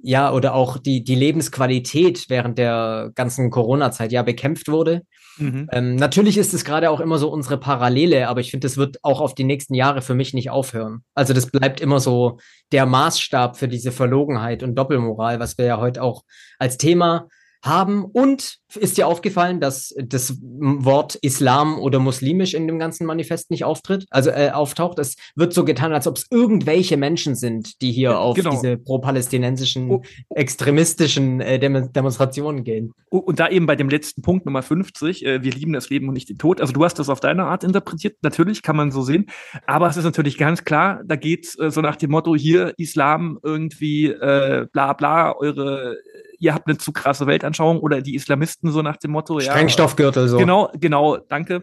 [0.00, 5.02] ja, oder auch die, die Lebensqualität während der ganzen Corona-Zeit ja bekämpft wurde.
[5.38, 5.68] Mhm.
[5.72, 8.98] Ähm, natürlich ist es gerade auch immer so unsere Parallele, aber ich finde, das wird
[9.02, 11.04] auch auf die nächsten Jahre für mich nicht aufhören.
[11.14, 12.38] Also das bleibt immer so
[12.70, 16.22] der Maßstab für diese Verlogenheit und Doppelmoral, was wir ja heute auch
[16.58, 17.28] als Thema
[17.62, 18.04] haben.
[18.04, 23.64] Und ist dir aufgefallen, dass das Wort Islam oder muslimisch in dem ganzen Manifest nicht
[23.64, 24.98] auftritt, also äh, auftaucht?
[24.98, 28.50] Es wird so getan, als ob es irgendwelche Menschen sind, die hier auf genau.
[28.50, 30.02] diese pro-palästinensischen, oh.
[30.30, 32.92] extremistischen äh, Dem Demonstrationen gehen.
[33.10, 36.08] Oh, und da eben bei dem letzten Punkt Nummer 50, äh, wir lieben das Leben
[36.08, 36.60] und nicht den Tod.
[36.60, 39.26] Also du hast das auf deine Art interpretiert, natürlich kann man so sehen.
[39.66, 43.38] Aber es ist natürlich ganz klar, da geht's äh, so nach dem Motto hier Islam
[43.42, 45.96] irgendwie äh, bla bla, eure
[46.38, 49.40] ihr habt eine zu krasse Weltanschauung oder die Islamisten so nach dem Motto.
[49.40, 50.38] Sprengstoffgürtel so.
[50.38, 51.62] Genau, genau, danke.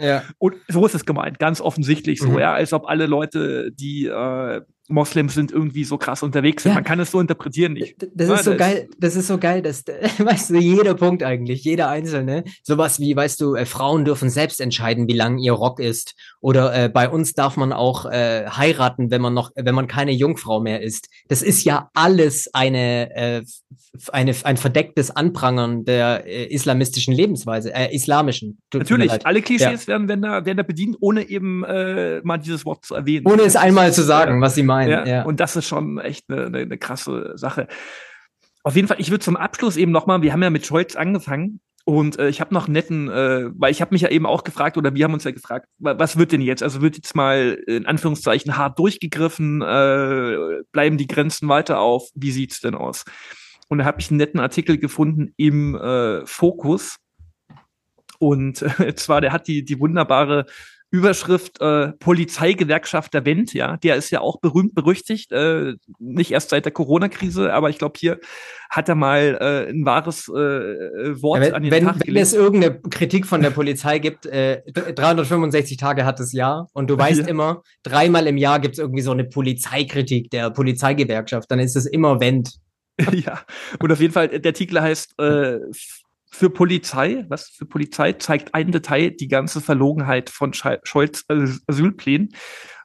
[0.00, 0.22] ja.
[0.38, 2.38] Und so ist es gemeint, ganz offensichtlich so, mhm.
[2.38, 6.70] ja, als ob alle Leute, die äh, Moslems sind irgendwie so krass unterwegs sind.
[6.70, 6.74] Ja.
[6.76, 7.76] Man kann es so interpretieren.
[7.76, 9.84] Ich, das ist so das geil, das ist so geil, dass,
[10.18, 14.60] weißt du, jeder Punkt eigentlich, jeder einzelne, sowas wie, weißt du, äh, Frauen dürfen selbst
[14.60, 16.14] entscheiden, wie lang ihr Rock ist.
[16.40, 20.12] Oder äh, bei uns darf man auch äh, heiraten, wenn man noch, wenn man keine
[20.12, 21.08] Jungfrau mehr ist.
[21.28, 23.42] Das ist ja alles eine, äh,
[24.12, 28.58] eine ein verdecktes Anprangern der äh, islamistischen Lebensweise, äh, islamischen.
[28.72, 29.88] Natürlich, alle Klischees ja.
[29.88, 33.26] werden, werden, da, werden da bedient, ohne eben äh, mal dieses Wort zu erwähnen.
[33.26, 34.90] Ohne es einmal zu sagen, was sie meinen meinen.
[34.90, 35.22] Ja, ja.
[35.24, 37.68] Und das ist schon echt eine, eine, eine krasse Sache.
[38.62, 41.60] Auf jeden Fall, ich würde zum Abschluss eben nochmal, wir haben ja mit Scholz angefangen
[41.84, 44.42] und äh, ich habe noch einen netten, äh, weil ich habe mich ja eben auch
[44.42, 46.64] gefragt oder wir haben uns ja gefragt, was wird denn jetzt?
[46.64, 52.08] Also wird jetzt mal in Anführungszeichen hart durchgegriffen, äh, bleiben die Grenzen weiter auf?
[52.16, 53.04] Wie sieht's denn aus?
[53.68, 56.96] Und da habe ich einen netten Artikel gefunden im äh, Fokus.
[58.18, 60.46] Und äh, zwar, der hat die, die wunderbare
[60.96, 66.64] Überschrift äh, Polizeigewerkschafter Wendt, ja, der ist ja auch berühmt berüchtigt, äh, nicht erst seit
[66.64, 68.18] der Corona-Krise, aber ich glaube, hier
[68.70, 72.14] hat er mal äh, ein wahres äh, Wort ja, wenn, an den wenn, Tag gelegt.
[72.14, 76.88] Wenn es irgendeine Kritik von der Polizei gibt, äh, 365 Tage hat das Jahr und
[76.88, 77.26] du weißt ja.
[77.26, 81.84] immer, dreimal im Jahr gibt es irgendwie so eine Polizeikritik der Polizeigewerkschaft, dann ist es
[81.84, 82.54] immer Wendt.
[83.12, 83.40] ja,
[83.78, 85.58] und auf jeden Fall, der Artikel heißt äh,
[86.36, 91.24] für Polizei, was für Polizei zeigt ein Detail die ganze Verlogenheit von Scholz
[91.66, 92.34] Asylplänen.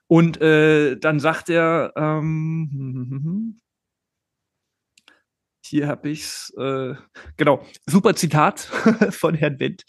[0.08, 3.60] Und äh, dann sagt er, ähm, hm, hm, hm,
[5.72, 6.54] hier habe ich's.
[6.58, 6.94] Äh,
[7.38, 8.60] genau, super Zitat
[9.10, 9.86] von Herrn Wendt.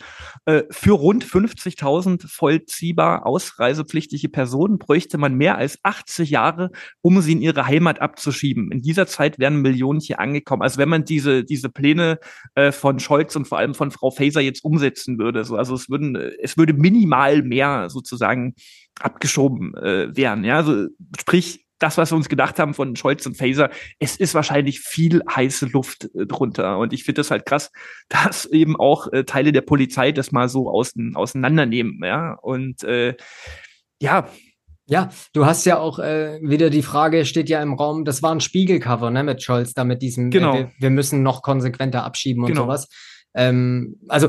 [0.47, 6.70] Äh, für rund 50.000 vollziehbar ausreisepflichtige Personen bräuchte man mehr als 80 Jahre,
[7.03, 8.70] um sie in ihre Heimat abzuschieben.
[8.70, 10.62] In dieser Zeit wären Millionen hier angekommen.
[10.62, 12.18] Also wenn man diese diese Pläne
[12.55, 15.91] äh, von Scholz und vor allem von Frau Faeser jetzt umsetzen würde, so also es
[15.91, 18.55] würden es würde minimal mehr sozusagen
[19.01, 20.45] abgeschoben äh, werden.
[20.45, 20.87] Ja, also
[21.18, 25.22] sprich das, was wir uns gedacht haben von Scholz und Faser, es ist wahrscheinlich viel
[25.28, 26.78] heiße Luft äh, drunter.
[26.78, 27.70] Und ich finde das halt krass,
[28.09, 32.01] dass eben auch äh, Teile der Polizei das mal so außen, auseinandernehmen.
[32.05, 33.14] Ja, und äh,
[34.01, 34.28] ja.
[34.87, 38.35] Ja, du hast ja auch äh, wieder die Frage, steht ja im Raum, das war
[38.35, 40.55] ein Spiegelcover, ne, mit Scholz, da mit diesem, äh, genau.
[40.55, 42.62] wir, wir, müssen noch konsequenter abschieben und genau.
[42.62, 42.89] sowas.
[43.33, 44.28] Ähm, also,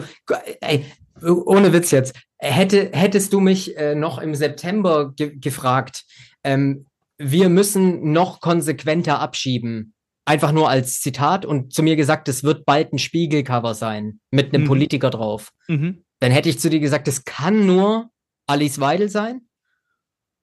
[0.62, 0.86] ey,
[1.22, 6.06] ohne Witz jetzt, hätte, hättest du mich äh, noch im September ge gefragt,
[6.43, 6.86] ähm,
[7.18, 9.93] wir müssen noch konsequenter abschieben.
[10.26, 14.53] Einfach nur als Zitat und zu mir gesagt, es wird bald ein Spiegelcover sein mit
[14.53, 14.68] einem mhm.
[14.68, 15.49] Politiker drauf.
[15.68, 16.05] Mhm.
[16.20, 18.09] Dann hätte ich zu dir gesagt, es kann nur
[18.47, 19.41] Alice Weidel sein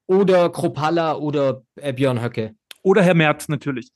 [0.07, 2.55] oder Kropala oder äh, Björn Höcke.
[2.83, 3.91] Oder Herr Merz natürlich.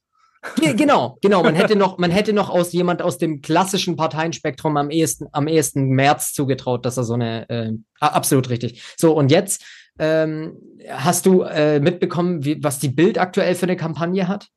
[0.76, 1.42] Genau, genau.
[1.42, 5.48] Man hätte noch, man hätte noch aus jemand aus dem klassischen Parteienspektrum am ehesten, am
[5.48, 8.82] ehesten März zugetraut, dass er so eine, äh, absolut richtig.
[8.98, 9.64] So, und jetzt
[9.98, 10.56] ähm,
[10.88, 14.48] hast du äh, mitbekommen, wie, was die Bild aktuell für eine Kampagne hat?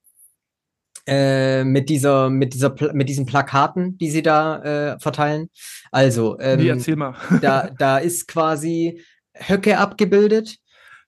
[1.06, 5.50] Äh, mit dieser, mit dieser, mit diesen Plakaten, die sie da äh, verteilen.
[5.90, 7.16] Also, ähm, nee, erzähl mal.
[7.42, 9.02] da, da ist quasi
[9.34, 10.58] Höcke abgebildet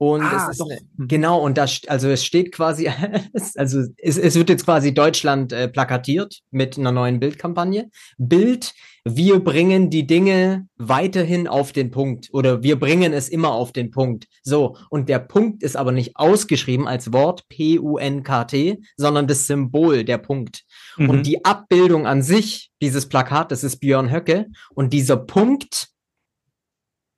[0.02, 2.88] und ah, es ist eine, genau, und da, also es steht quasi,
[3.56, 7.90] also es, es wird jetzt quasi Deutschland äh, plakatiert mit einer neuen Bildkampagne.
[8.18, 8.74] Bild,
[9.06, 13.92] wir bringen die Dinge weiterhin auf den Punkt oder wir bringen es immer auf den
[13.92, 14.28] Punkt.
[14.44, 20.18] So, und der Punkt ist aber nicht ausgeschrieben als Wort P-U-N-K-T, sondern das Symbol, der
[20.18, 20.64] Punkt.
[20.98, 21.10] Mhm.
[21.10, 25.90] Und die Abbildung an sich, dieses Plakat, das ist Björn Höcke und dieser Punkt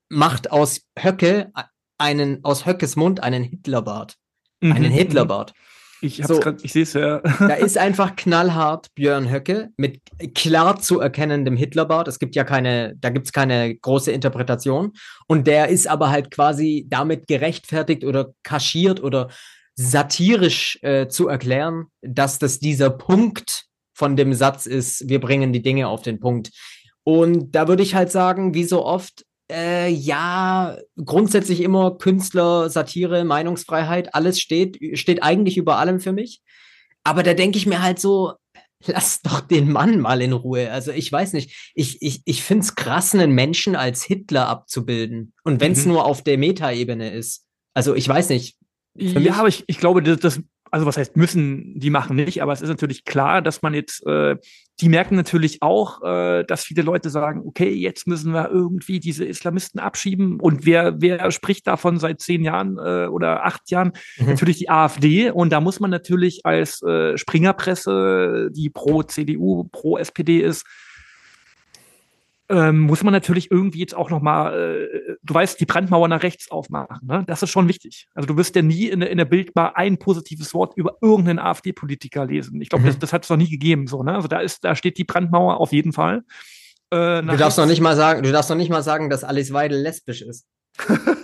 [0.09, 1.51] macht aus Höcke
[1.97, 4.17] einen, aus Höckes Mund einen Hitlerbart.
[4.59, 4.71] Mhm.
[4.73, 5.53] Einen Hitlerbart.
[6.01, 7.19] Ich, so, ich sehe es ja.
[7.39, 10.01] da ist einfach knallhart Björn Höcke mit
[10.33, 12.07] klar zu erkennendem Hitlerbart.
[12.07, 14.93] Es gibt ja keine, da gibt es keine große Interpretation.
[15.27, 19.29] Und der ist aber halt quasi damit gerechtfertigt oder kaschiert oder
[19.75, 25.61] satirisch äh, zu erklären, dass das dieser Punkt von dem Satz ist, wir bringen die
[25.61, 26.51] Dinge auf den Punkt.
[27.03, 33.23] Und da würde ich halt sagen, wie so oft, äh, ja, grundsätzlich immer Künstler, Satire,
[33.23, 36.41] Meinungsfreiheit, alles steht, steht eigentlich über allem für mich.
[37.03, 38.33] Aber da denke ich mir halt so,
[38.85, 40.71] lass doch den Mann mal in Ruhe.
[40.71, 45.33] Also ich weiß nicht, ich, ich, ich finde es krass, einen Menschen als Hitler abzubilden.
[45.43, 45.93] Und wenn es mhm.
[45.93, 47.45] nur auf der Metaebene ist.
[47.73, 48.57] Also ich weiß nicht.
[48.95, 50.41] Ja, aber ich, ich glaube, das, das
[50.71, 54.05] also was heißt müssen die machen nicht, aber es ist natürlich klar, dass man jetzt,
[54.07, 54.37] äh,
[54.81, 59.23] die merken natürlich auch, äh, dass viele Leute sagen, okay, jetzt müssen wir irgendwie diese
[59.25, 63.93] Islamisten abschieben und wer, wer spricht davon seit zehn Jahren äh, oder acht Jahren?
[64.17, 64.29] Mhm.
[64.29, 69.97] Natürlich die AfD und da muss man natürlich als äh, Springerpresse, die pro CDU, pro
[69.97, 70.65] SPD ist,
[72.51, 76.21] ähm, muss man natürlich irgendwie jetzt auch noch mal, äh, du weißt, die Brandmauer nach
[76.21, 77.07] rechts aufmachen.
[77.07, 77.23] Ne?
[77.25, 78.07] Das ist schon wichtig.
[78.13, 81.39] Also du wirst ja nie in, in der Bild mal ein positives Wort über irgendeinen
[81.39, 82.61] AfD-Politiker lesen.
[82.61, 82.87] Ich glaube, mhm.
[82.87, 83.87] das, das hat es noch nie gegeben.
[83.87, 84.13] So, ne?
[84.13, 86.23] Also da ist, da steht die Brandmauer auf jeden Fall.
[86.89, 89.53] Äh, du darfst noch nicht mal sagen, du darfst noch nicht mal sagen, dass Alice
[89.53, 90.45] Weidel lesbisch ist.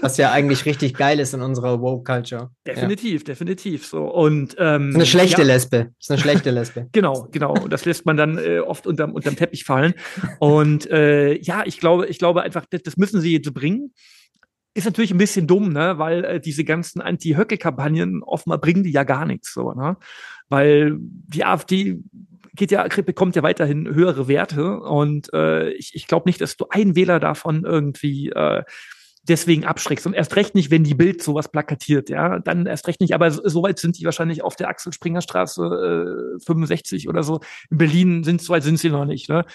[0.02, 2.52] Was ja eigentlich richtig geil ist in unserer Woke-Culture.
[2.66, 3.26] Definitiv, ja.
[3.26, 3.86] definitiv.
[3.86, 4.04] So.
[4.06, 5.48] Und, ähm, ist eine schlechte ja.
[5.48, 5.92] Lesbe.
[6.00, 6.88] Ist eine schlechte Lesbe.
[6.92, 7.54] genau, genau.
[7.54, 9.94] Und das lässt man dann äh, oft unterm, unterm Teppich fallen.
[10.40, 13.94] Und äh, ja, ich glaube, ich glaube einfach, das, müssen sie jetzt bringen.
[14.74, 15.98] Ist natürlich ein bisschen dumm, ne?
[15.98, 19.54] weil äh, diese ganzen Anti-Höcke-Kampagnen offenbar bringen die ja gar nichts.
[19.54, 19.98] So, ne?
[20.50, 22.00] Weil die AfD
[22.54, 24.80] geht ja, bekommt ja weiterhin höhere Werte.
[24.80, 28.64] Und äh, ich, ich glaube nicht, dass du ein Wähler davon irgendwie äh,
[29.28, 30.06] deswegen abschreckst.
[30.06, 33.14] Und erst recht nicht, wenn die Bild sowas plakatiert, ja, dann erst recht nicht.
[33.14, 37.40] Aber so, weit sind die wahrscheinlich auf der Axel Springer Straße äh, 65 oder so.
[37.70, 39.30] In Berlin sind so weit sind sie noch nicht.
[39.30, 39.46] Ne?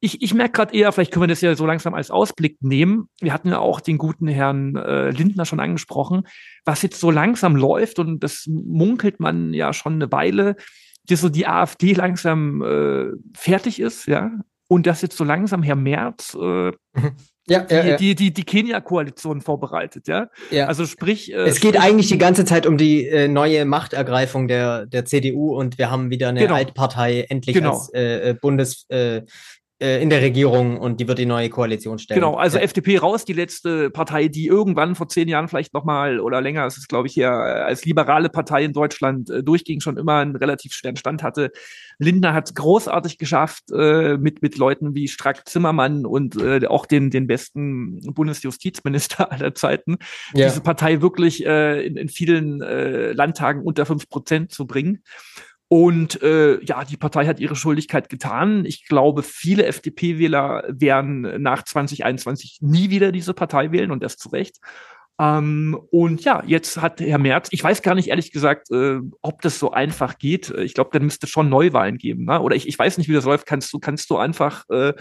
[0.00, 3.08] Ich, ich merke gerade eher, vielleicht können wir das ja so langsam als Ausblick nehmen.
[3.20, 6.26] Wir hatten ja auch den guten Herrn äh, Lindner schon angesprochen,
[6.64, 10.56] was jetzt so langsam läuft und das munkelt man ja schon eine Weile,
[11.06, 14.30] dass so die AfD langsam äh, fertig ist, ja,
[14.68, 17.16] und dass jetzt so langsam Herr Merz äh, mhm.
[17.50, 17.96] Ja, die, ja, ja.
[17.96, 20.28] die, die, die Kenia-Koalition vorbereitet, ja.
[20.50, 20.66] ja.
[20.66, 21.32] Also sprich.
[21.32, 25.04] Äh, es geht sprich, eigentlich die ganze Zeit um die äh, neue Machtergreifung der, der
[25.04, 26.54] CDU und wir haben wieder eine genau.
[26.54, 27.72] Altpartei endlich genau.
[27.72, 29.22] als äh, äh Bundes, äh,
[29.80, 32.20] äh, in der Regierung und die wird die neue Koalition stellen.
[32.20, 32.64] Genau, also ja.
[32.64, 36.76] FDP raus, die letzte Partei, die irgendwann vor zehn Jahren vielleicht nochmal oder länger, es
[36.76, 40.36] ist glaube ich hier äh, als liberale Partei in Deutschland äh, durchging, schon immer einen
[40.36, 41.50] relativ schweren Stand hatte.
[41.98, 46.84] Lindner hat es großartig geschafft äh, mit mit Leuten wie Strack Zimmermann und äh, auch
[46.84, 49.96] den den besten Bundesjustizminister aller Zeiten,
[50.34, 50.46] ja.
[50.46, 55.02] diese Partei wirklich äh, in, in vielen äh, Landtagen unter fünf Prozent zu bringen.
[55.72, 58.64] Und äh, ja, die Partei hat ihre Schuldigkeit getan.
[58.64, 64.30] Ich glaube, viele FDP-Wähler werden nach 2021 nie wieder diese Partei wählen und das zu
[64.30, 64.56] Recht.
[65.20, 69.42] Ähm, und ja, jetzt hat Herr Merz, ich weiß gar nicht ehrlich gesagt, äh, ob
[69.42, 70.50] das so einfach geht.
[70.50, 72.24] Ich glaube, dann müsste schon Neuwahlen geben.
[72.24, 72.40] Ne?
[72.40, 73.46] Oder ich, ich weiß nicht, wie das läuft.
[73.46, 74.94] Kannst du, kannst du einfach äh,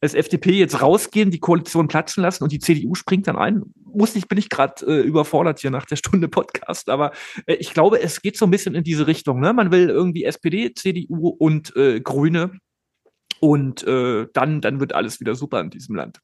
[0.00, 3.62] als FDP jetzt rausgehen, die Koalition platzen lassen und die CDU springt dann ein.
[3.84, 7.12] Muss nicht, bin ich gerade äh, überfordert hier nach der Stunde Podcast, aber
[7.46, 9.40] äh, ich glaube, es geht so ein bisschen in diese Richtung.
[9.40, 9.52] Ne?
[9.52, 12.52] Man will irgendwie SPD, CDU und äh, Grüne
[13.40, 16.20] und äh, dann, dann wird alles wieder super in diesem Land.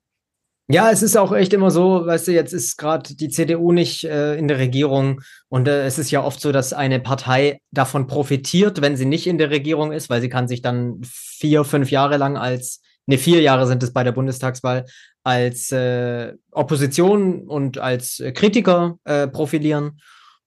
[0.67, 4.05] Ja, es ist auch echt immer so, weißt du, jetzt ist gerade die CDU nicht
[4.05, 5.21] äh, in der Regierung
[5.51, 9.27] und äh, es ist ja oft so, dass eine Partei davon profitiert, wenn sie nicht
[9.27, 13.19] in der Regierung ist, weil sie kann sich dann vier, fünf Jahre lang als ne,
[13.19, 14.85] vier Jahre sind es bei der Bundestagswahl,
[15.23, 20.01] als äh, Opposition und als äh, Kritiker äh, profilieren.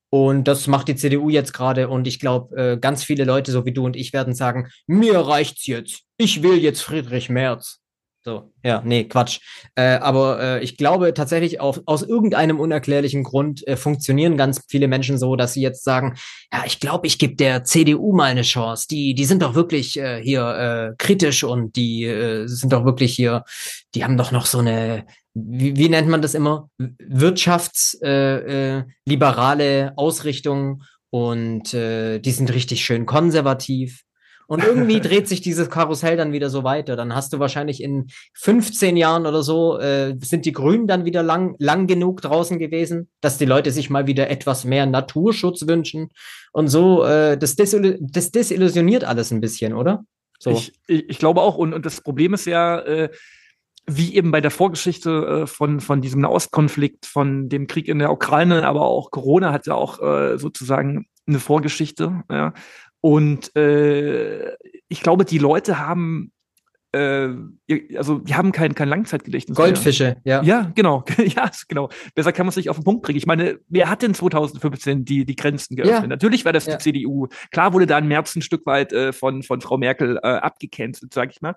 [0.09, 1.89] Und das macht die CDU jetzt gerade.
[1.89, 5.19] Und ich glaube, äh, ganz viele Leute, so wie du und ich, werden sagen, mir
[5.19, 6.03] reicht's jetzt.
[6.17, 7.81] Ich will jetzt Friedrich Merz.
[8.27, 9.39] So, ja, nee, Quatsch.
[9.75, 14.89] Äh, aber äh, ich glaube tatsächlich, auf, aus irgendeinem unerklärlichen Grund äh, funktionieren ganz viele
[14.89, 16.17] Menschen so, dass sie jetzt sagen,
[16.51, 18.87] ja, ich glaube, ich gebe der CDU mal eine Chance.
[18.91, 23.15] Die, die sind doch wirklich äh, hier äh, kritisch und die äh, sind doch wirklich
[23.15, 23.45] hier,
[23.95, 26.69] die haben doch noch so eine, wie, wie nennt man das immer?
[26.77, 34.03] Wirtschaftsliberale äh, äh, Ausrichtung und äh, die sind richtig schön konservativ.
[34.47, 36.95] Und irgendwie dreht sich dieses Karussell dann wieder so weiter.
[36.95, 41.21] Dann hast du wahrscheinlich in 15 Jahren oder so, äh, sind die Grünen dann wieder
[41.21, 46.09] lang, lang genug draußen gewesen, dass die Leute sich mal wieder etwas mehr Naturschutz wünschen.
[46.53, 50.05] Und so, äh, das, desil das desillusioniert alles ein bisschen, oder?
[50.39, 50.51] So.
[50.51, 51.57] Ich, ich, ich glaube auch.
[51.57, 53.09] Und, und das Problem ist ja, äh,
[53.85, 58.11] wie eben bei der Vorgeschichte äh, von, von diesem Nahostkonflikt, von dem Krieg in der
[58.11, 62.23] Ukraine, aber auch Corona hat ja auch äh, sozusagen eine Vorgeschichte.
[62.29, 62.53] Ja.
[63.01, 64.55] Und äh,
[64.87, 66.31] ich glaube, die Leute haben
[66.93, 67.29] äh,
[67.97, 69.57] also die haben kein, kein Langzeitgedächtnis.
[69.57, 70.41] Goldfische, mehr.
[70.41, 70.43] ja.
[70.43, 71.03] Ja, genau.
[71.17, 71.89] ja, genau.
[72.15, 73.17] Besser kann man es nicht auf den Punkt bringen.
[73.17, 76.01] Ich meine, wer hat denn 2015 die, die Grenzen geöffnet?
[76.01, 76.07] Ja.
[76.07, 76.77] Natürlich war das ja.
[76.77, 77.27] die CDU.
[77.51, 81.13] Klar wurde da im März ein Stück weit äh, von, von Frau Merkel äh, abgecancelt,
[81.13, 81.55] sag ich mal.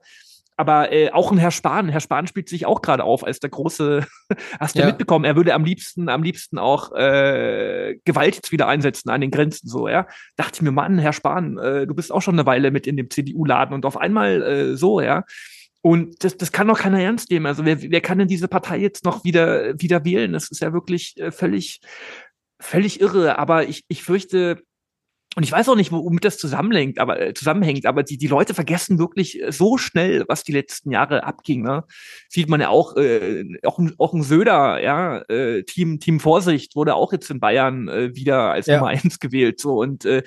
[0.61, 3.49] Aber äh, auch ein Herr Spahn, Herr Spahn spielt sich auch gerade auf als der
[3.49, 4.07] große,
[4.61, 4.87] hast du ja.
[4.89, 9.31] mitbekommen, er würde am liebsten, am liebsten auch äh, Gewalt jetzt wieder einsetzen an den
[9.31, 10.07] Grenzen, so, ja.
[10.37, 12.99] Dachte ich mir, Mann, Herr Spahn, äh, du bist auch schon eine Weile mit in
[12.99, 15.25] dem CDU-Laden und auf einmal äh, so, ja.
[15.81, 17.47] Und das, das kann doch keiner ernst nehmen.
[17.47, 20.35] Also wer, wer kann denn diese Partei jetzt noch wieder, wieder wählen?
[20.35, 21.81] Das ist ja wirklich äh, völlig,
[22.61, 23.39] völlig irre.
[23.39, 24.61] Aber ich, ich fürchte,
[25.37, 28.53] und ich weiß auch nicht, womit das zusammenhängt, aber äh, zusammenhängt, aber die, die Leute
[28.53, 31.63] vergessen wirklich äh, so schnell, was die letzten Jahre abging.
[31.63, 31.85] Ne?
[32.29, 36.97] Sieht man ja auch, äh, auch, auch ein Söder, ja, äh, Team, Team Vorsicht wurde
[36.97, 38.79] auch jetzt in Bayern äh, wieder als ja.
[38.79, 39.61] Nummer eins gewählt.
[39.61, 40.25] So und äh,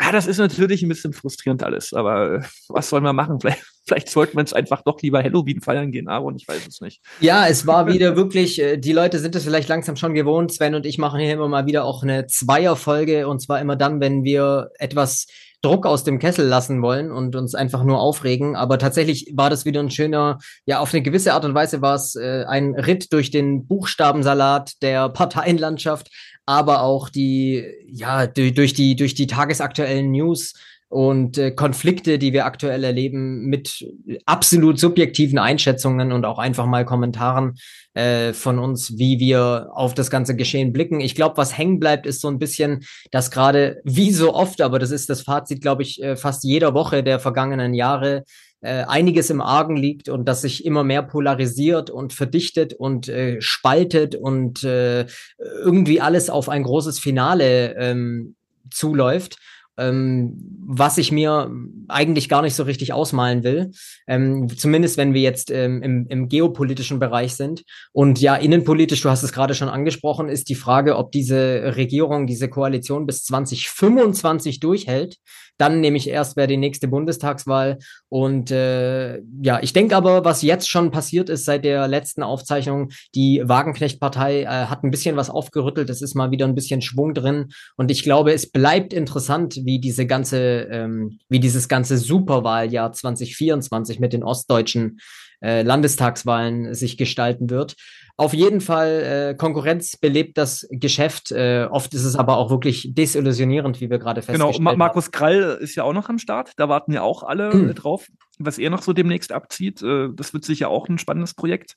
[0.00, 3.38] ja, das ist natürlich ein bisschen frustrierend alles, aber äh, was sollen wir machen?
[3.40, 6.80] Vielleicht, vielleicht sollten wir uns einfach doch lieber Halloween feiern gehen, Aaron, ich weiß es
[6.80, 7.00] nicht.
[7.20, 10.52] Ja, es war wieder wirklich, äh, die Leute sind es vielleicht langsam schon gewohnt.
[10.52, 14.00] Sven und ich machen hier immer mal wieder auch eine Zweierfolge und zwar immer dann,
[14.00, 15.26] wenn wir etwas
[15.62, 18.56] Druck aus dem Kessel lassen wollen und uns einfach nur aufregen.
[18.56, 21.96] Aber tatsächlich war das wieder ein schöner, ja, auf eine gewisse Art und Weise war
[21.96, 26.08] es äh, ein Ritt durch den Buchstabensalat der Parteienlandschaft,
[26.46, 30.54] aber auch die, ja, durch die, durch die tagesaktuellen News
[30.90, 33.86] und äh, Konflikte, die wir aktuell erleben, mit
[34.26, 37.54] absolut subjektiven Einschätzungen und auch einfach mal Kommentaren
[37.94, 41.00] äh, von uns, wie wir auf das ganze Geschehen blicken.
[41.00, 42.80] Ich glaube, was hängen bleibt, ist so ein bisschen,
[43.12, 46.74] dass gerade wie so oft, aber das ist das Fazit, glaube ich, äh, fast jeder
[46.74, 48.24] Woche der vergangenen Jahre,
[48.60, 53.40] äh, einiges im Argen liegt und dass sich immer mehr polarisiert und verdichtet und äh,
[53.40, 55.06] spaltet und äh,
[55.38, 58.34] irgendwie alles auf ein großes Finale ähm,
[58.70, 59.38] zuläuft
[59.76, 61.50] was ich mir
[61.88, 63.70] eigentlich gar nicht so richtig ausmalen will.
[64.06, 67.62] Ähm, zumindest wenn wir jetzt ähm, im, im geopolitischen Bereich sind.
[67.92, 72.26] Und ja, innenpolitisch, du hast es gerade schon angesprochen, ist die Frage, ob diese Regierung,
[72.26, 75.16] diese Koalition bis 2025 durchhält.
[75.60, 77.78] Dann nehme ich erst wäre die nächste Bundestagswahl.
[78.08, 82.88] Und äh, ja, ich denke aber, was jetzt schon passiert ist seit der letzten Aufzeichnung,
[83.14, 85.90] die Wagenknecht-Partei äh, hat ein bisschen was aufgerüttelt.
[85.90, 87.50] Es ist mal wieder ein bisschen Schwung drin.
[87.76, 94.00] Und ich glaube, es bleibt interessant, wie diese ganze, ähm, wie dieses ganze Superwahljahr 2024
[94.00, 94.98] mit den ostdeutschen
[95.40, 97.76] äh, Landestagswahlen sich gestalten wird.
[98.16, 101.32] Auf jeden Fall, äh, Konkurrenz belebt das Geschäft.
[101.32, 104.64] Äh, oft ist es aber auch wirklich desillusionierend, wie wir gerade genau, festgestellt haben.
[104.64, 106.52] Genau, Ma Markus Krall ist ja auch noch am Start.
[106.56, 107.74] Da warten ja auch alle hm.
[107.74, 109.82] drauf, was er noch so demnächst abzieht.
[109.82, 111.76] Äh, das wird sicher auch ein spannendes Projekt.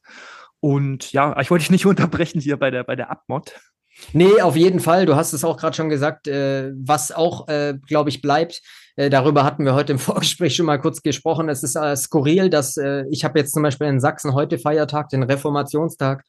[0.60, 3.54] Und ja, ich wollte dich nicht unterbrechen hier bei der, bei der Abmod.
[4.12, 5.06] Nee, auf jeden Fall.
[5.06, 8.62] Du hast es auch gerade schon gesagt, äh, was auch, äh, glaube ich, bleibt.
[8.96, 11.50] Äh, darüber hatten wir heute im Vorgespräch schon mal kurz gesprochen.
[11.50, 15.10] Es ist äh, skurril, dass äh, ich habe jetzt zum Beispiel in Sachsen heute Feiertag,
[15.10, 16.24] den Reformationstag.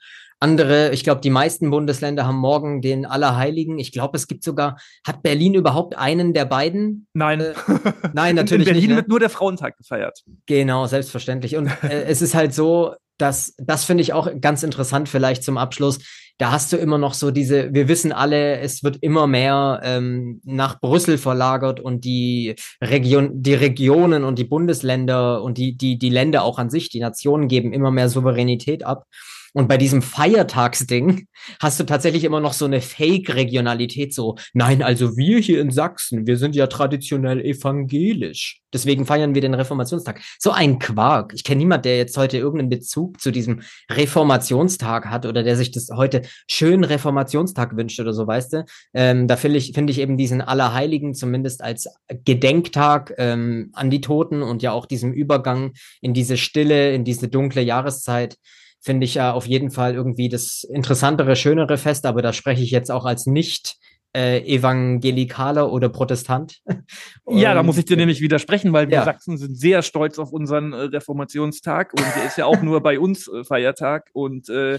[0.45, 3.79] Andere, ich glaube, die meisten Bundesländer haben morgen den Allerheiligen.
[3.79, 4.77] Ich glaube, es gibt sogar,
[5.07, 7.07] hat Berlin überhaupt einen der beiden?
[7.15, 7.41] Nein.
[7.41, 7.55] Äh,
[8.13, 8.91] nein, natürlich in Berlin nicht.
[8.91, 8.97] Ne?
[8.97, 10.23] wird nur der Frauentag gefeiert.
[10.45, 11.57] Genau, selbstverständlich.
[11.57, 15.57] Und äh, es ist halt so, dass, das finde ich auch ganz interessant vielleicht zum
[15.57, 16.01] Abschluss
[16.39, 20.41] da hast du immer noch so diese, wir wissen alle, es wird immer mehr ähm,
[20.45, 26.11] nach Brüssel verlagert und die Region, die Regionen und die Bundesländer und die, die, die
[26.11, 29.07] Länder auch an sich, die Nationen geben immer mehr Souveränität ab.
[29.55, 31.29] Und bei diesem Feiertagsding
[31.61, 36.27] hast du tatsächlich immer noch so eine Fake-Regionalität, so, nein, also wir hier in Sachsen,
[36.27, 38.61] wir sind ja traditionell evangelisch.
[38.73, 40.21] Deswegen feiern wir den Reformationstag.
[40.41, 41.33] So ein Quark.
[41.35, 45.71] Ich kenne niemand, der jetzt heute irgendeinen Bezug zu diesem Reformationstag hat oder der sich
[45.71, 48.65] das heute schönen Reformationstag wünscht oder so, weißt du?
[48.93, 51.87] Ähm, da finde ich, finde ich eben diesen Allerheiligen zumindest als
[52.25, 57.29] Gedenktag ähm, an die Toten und ja auch diesem Übergang in diese Stille, in diese
[57.29, 58.37] dunkle Jahreszeit
[58.85, 62.71] finde ich ja auf jeden Fall irgendwie das interessantere, schönere Fest, aber da spreche ich
[62.71, 63.77] jetzt auch als nicht
[64.15, 66.61] äh, Evangelikaler oder Protestant.
[67.27, 69.05] ja, da muss ich dir nämlich widersprechen, weil wir ja.
[69.05, 73.01] Sachsen sind sehr stolz auf unseren äh, Reformationstag und der ist ja auch nur bei
[73.01, 74.79] uns äh, Feiertag und äh,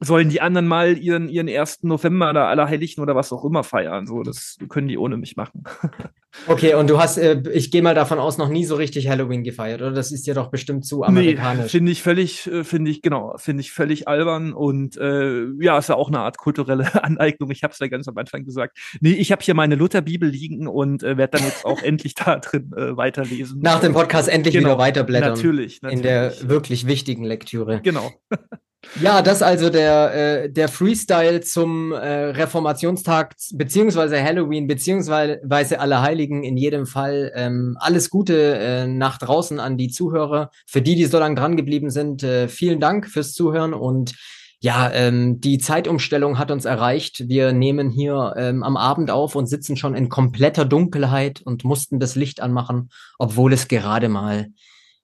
[0.00, 4.06] sollen die anderen mal ihren, ihren ersten November oder Allerheiligen oder was auch immer feiern.
[4.06, 5.64] So, das können die ohne mich machen.
[6.46, 9.44] okay, und du hast, äh, ich gehe mal davon aus, noch nie so richtig Halloween
[9.44, 9.92] gefeiert, oder?
[9.92, 11.64] Das ist dir doch bestimmt zu amerikanisch.
[11.64, 15.76] Nee, finde ich völlig, äh, finde ich, genau, finde ich völlig albern und äh, ja,
[15.76, 17.50] ist ja auch eine Art kulturelle Aneignung.
[17.50, 18.78] Ich habe es ja ganz am Anfang gesagt.
[19.00, 22.38] Nee, ich habe hier meine Lutherbibel liegen und äh, werde dann jetzt auch endlich da
[22.38, 23.60] drin äh, weiterlesen.
[23.60, 25.34] Nach dem Podcast endlich genau, wieder weiterblättern.
[25.34, 25.98] Natürlich, natürlich.
[25.98, 27.80] In der wirklich wichtigen Lektüre.
[27.82, 28.10] Genau.
[29.00, 30.14] Ja, das also der,
[30.44, 37.30] äh, der Freestyle zum äh, Reformationstag beziehungsweise Halloween beziehungsweise Allerheiligen in jedem Fall.
[37.34, 40.50] Ähm, alles Gute äh, nach draußen an die Zuhörer.
[40.66, 44.14] Für die, die so lange dran geblieben sind, äh, vielen Dank fürs Zuhören und
[44.62, 47.28] ja, ähm, die Zeitumstellung hat uns erreicht.
[47.28, 51.98] Wir nehmen hier ähm, am Abend auf und sitzen schon in kompletter Dunkelheit und mussten
[51.98, 54.48] das Licht anmachen, obwohl es gerade mal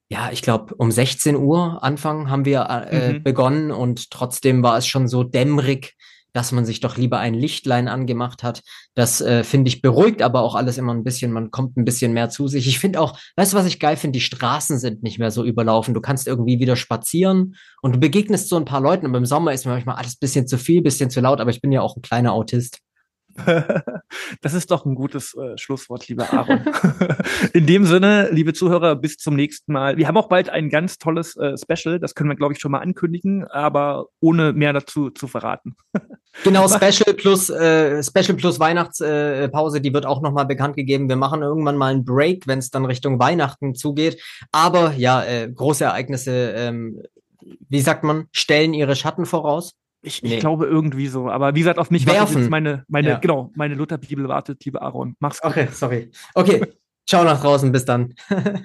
[0.09, 3.23] ja, ich glaube, um 16 Uhr Anfang haben wir äh, mhm.
[3.25, 5.97] begonnen und trotzdem war es schon so dämmerig,
[6.33, 8.63] dass man sich doch lieber ein Lichtlein angemacht hat.
[8.95, 12.13] Das äh, finde ich beruhigt, aber auch alles immer ein bisschen, man kommt ein bisschen
[12.13, 12.69] mehr zu sich.
[12.69, 14.19] Ich finde auch, weißt du, was ich geil finde?
[14.19, 15.95] Die Straßen sind nicht mehr so überlaufen.
[15.95, 19.07] Du kannst irgendwie wieder spazieren und du begegnest so ein paar Leuten.
[19.07, 21.63] Aber im Sommer ist mir manchmal alles bisschen zu viel, bisschen zu laut, aber ich
[21.63, 22.81] bin ja auch ein kleiner Autist.
[24.41, 26.65] Das ist doch ein gutes äh, Schlusswort, lieber Aaron.
[27.53, 29.97] In dem Sinne, liebe Zuhörer, bis zum nächsten Mal.
[29.97, 32.73] Wir haben auch bald ein ganz tolles äh, Special, das können wir, glaube ich, schon
[32.73, 35.77] mal ankündigen, aber ohne mehr dazu zu verraten.
[36.45, 41.09] genau, Special plus äh, Special plus Weihnachtspause, äh, die wird auch nochmal bekannt gegeben.
[41.09, 44.23] Wir machen irgendwann mal einen Break, wenn es dann Richtung Weihnachten zugeht.
[44.53, 47.03] Aber ja, äh, große Ereignisse, ähm,
[47.69, 49.75] wie sagt man, stellen ihre Schatten voraus.
[50.07, 50.35] Ich, nee.
[50.35, 51.29] ich glaube irgendwie so.
[51.29, 52.37] Aber wie gesagt, auf mich Werfen.
[52.37, 53.19] wartet meine, meine, ja.
[53.19, 55.17] genau, meine Lutherbibel wartet, liebe Aaron.
[55.19, 55.51] Mach's gut.
[55.51, 56.11] Okay, sorry.
[56.35, 56.65] Okay.
[57.09, 57.73] Ciao nach draußen.
[57.73, 58.15] Bis dann.